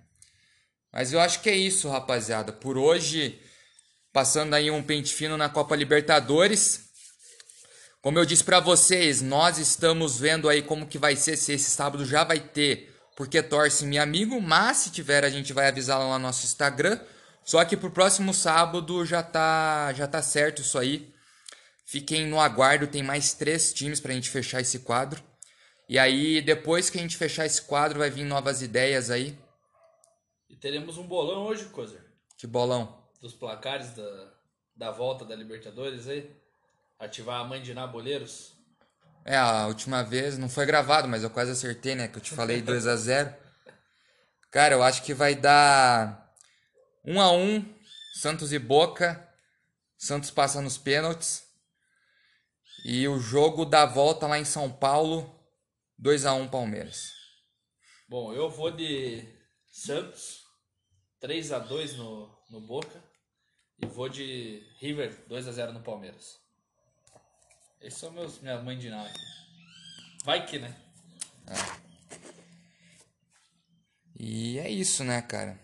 [0.92, 2.52] Mas eu acho que é isso, rapaziada.
[2.52, 3.40] Por hoje,
[4.12, 6.90] passando aí um pente fino na Copa Libertadores.
[8.02, 11.70] Como eu disse pra vocês, nós estamos vendo aí como que vai ser, se esse
[11.70, 15.98] sábado já vai ter, porque torce meu amigo, mas se tiver a gente vai avisar
[15.98, 17.00] lá no nosso Instagram.
[17.44, 21.12] Só que pro próximo sábado já tá, já tá certo isso aí.
[21.84, 25.22] Fiquem no aguardo, tem mais três times pra gente fechar esse quadro.
[25.88, 29.36] E aí, depois que a gente fechar esse quadro, vai vir novas ideias aí.
[30.48, 32.00] E teremos um bolão hoje, Cozer.
[32.38, 33.01] Que bolão.
[33.22, 34.32] Dos placares da,
[34.76, 36.30] da volta da Libertadores aí.
[36.98, 38.52] Ativar a mãe de Ná Boleiros.
[39.24, 42.08] É, a última vez não foi gravado, mas eu quase acertei, né?
[42.08, 43.34] Que eu te falei 2 a 0
[44.50, 46.34] Cara, eu acho que vai dar
[47.04, 47.74] 1 a 1
[48.20, 49.26] Santos e Boca.
[49.96, 51.44] Santos passa nos pênaltis.
[52.84, 55.32] E o jogo da volta lá em São Paulo,
[55.96, 57.12] 2 a 1 Palmeiras.
[58.08, 59.24] Bom, eu vou de
[59.70, 60.42] Santos,
[61.20, 63.11] 3 a 2 no, no Boca.
[63.82, 66.40] E vou de River, 2 a 0 no Palmeiras.
[67.80, 69.12] Esses são meus, minha mãe de Ná.
[70.24, 70.76] Vai que, né?
[74.18, 75.58] E é isso, né, cara?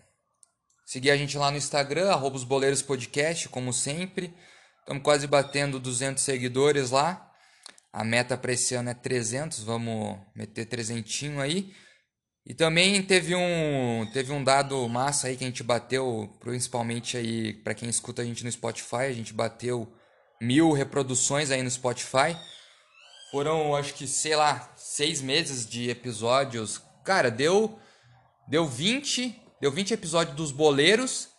[0.85, 4.33] Seguir a gente lá no Instagram, arroba os boleiros podcast, como sempre.
[4.79, 7.31] Estamos quase batendo 200 seguidores lá.
[7.93, 11.73] A meta para esse ano é 300, vamos meter trezentinho aí.
[12.45, 17.53] E também teve um, teve um dado massa aí que a gente bateu, principalmente aí
[17.53, 19.91] para quem escuta a gente no Spotify, a gente bateu
[20.41, 22.35] mil reproduções aí no Spotify.
[23.31, 26.81] Foram, acho que, sei lá, seis meses de episódios.
[27.03, 27.77] Cara, deu,
[28.47, 31.29] deu 20, deu 20 episódios dos Boleiros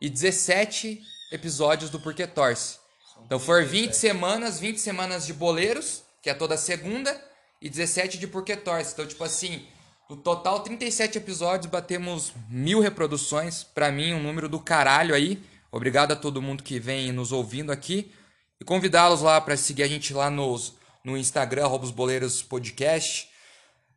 [0.00, 1.02] e 17
[1.32, 2.78] episódios do Porque Torce.
[3.26, 7.22] Então foram 20 semanas, 20 semanas de Boleiros, que é toda segunda,
[7.60, 8.92] e 17 de Porque Torce.
[8.92, 9.66] Então, tipo assim,
[10.08, 13.64] no total 37 episódios, batemos mil reproduções.
[13.64, 15.42] Pra mim, um número do caralho aí.
[15.72, 18.12] Obrigado a todo mundo que vem nos ouvindo aqui.
[18.60, 23.28] E convidá-los lá para seguir a gente lá nos, no Instagram, Robos Boleiros Podcast.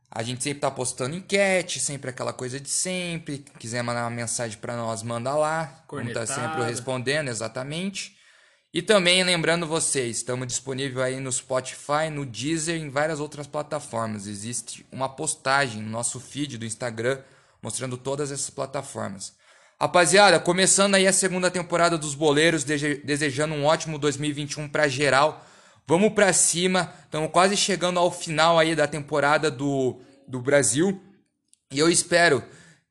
[0.10, 3.46] A gente sempre tá postando enquete, sempre aquela coisa de sempre.
[3.60, 5.84] Quiser mandar uma mensagem para nós, manda lá.
[5.88, 8.17] Como tá sempre respondendo, exatamente.
[8.74, 13.48] E também lembrando vocês, estamos disponíveis aí no Spotify, no Deezer e em várias outras
[13.48, 14.28] plataformas.
[14.28, 17.22] Existe uma postagem no nosso feed do Instagram
[17.62, 19.34] mostrando todas essas plataformas.
[19.80, 25.46] Rapaziada, começando aí a segunda temporada dos Boleiros, desejando um ótimo 2021 para geral.
[25.88, 31.02] Vamos para cima, estamos quase chegando ao final aí da temporada do, do Brasil.
[31.72, 32.44] E eu espero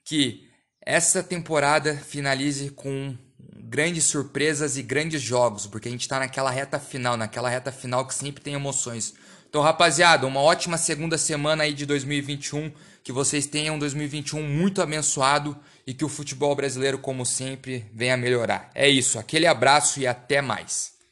[0.05, 0.49] que
[0.81, 3.16] essa temporada finalize com
[3.63, 8.07] grandes surpresas e grandes jogos, porque a gente está naquela reta final, naquela reta final
[8.07, 9.15] que sempre tem emoções.
[9.49, 14.83] Então, rapaziada, uma ótima segunda semana aí de 2021, que vocês tenham um 2021 muito
[14.83, 18.71] abençoado e que o futebol brasileiro, como sempre, venha melhorar.
[18.75, 20.95] É isso, aquele abraço e até mais.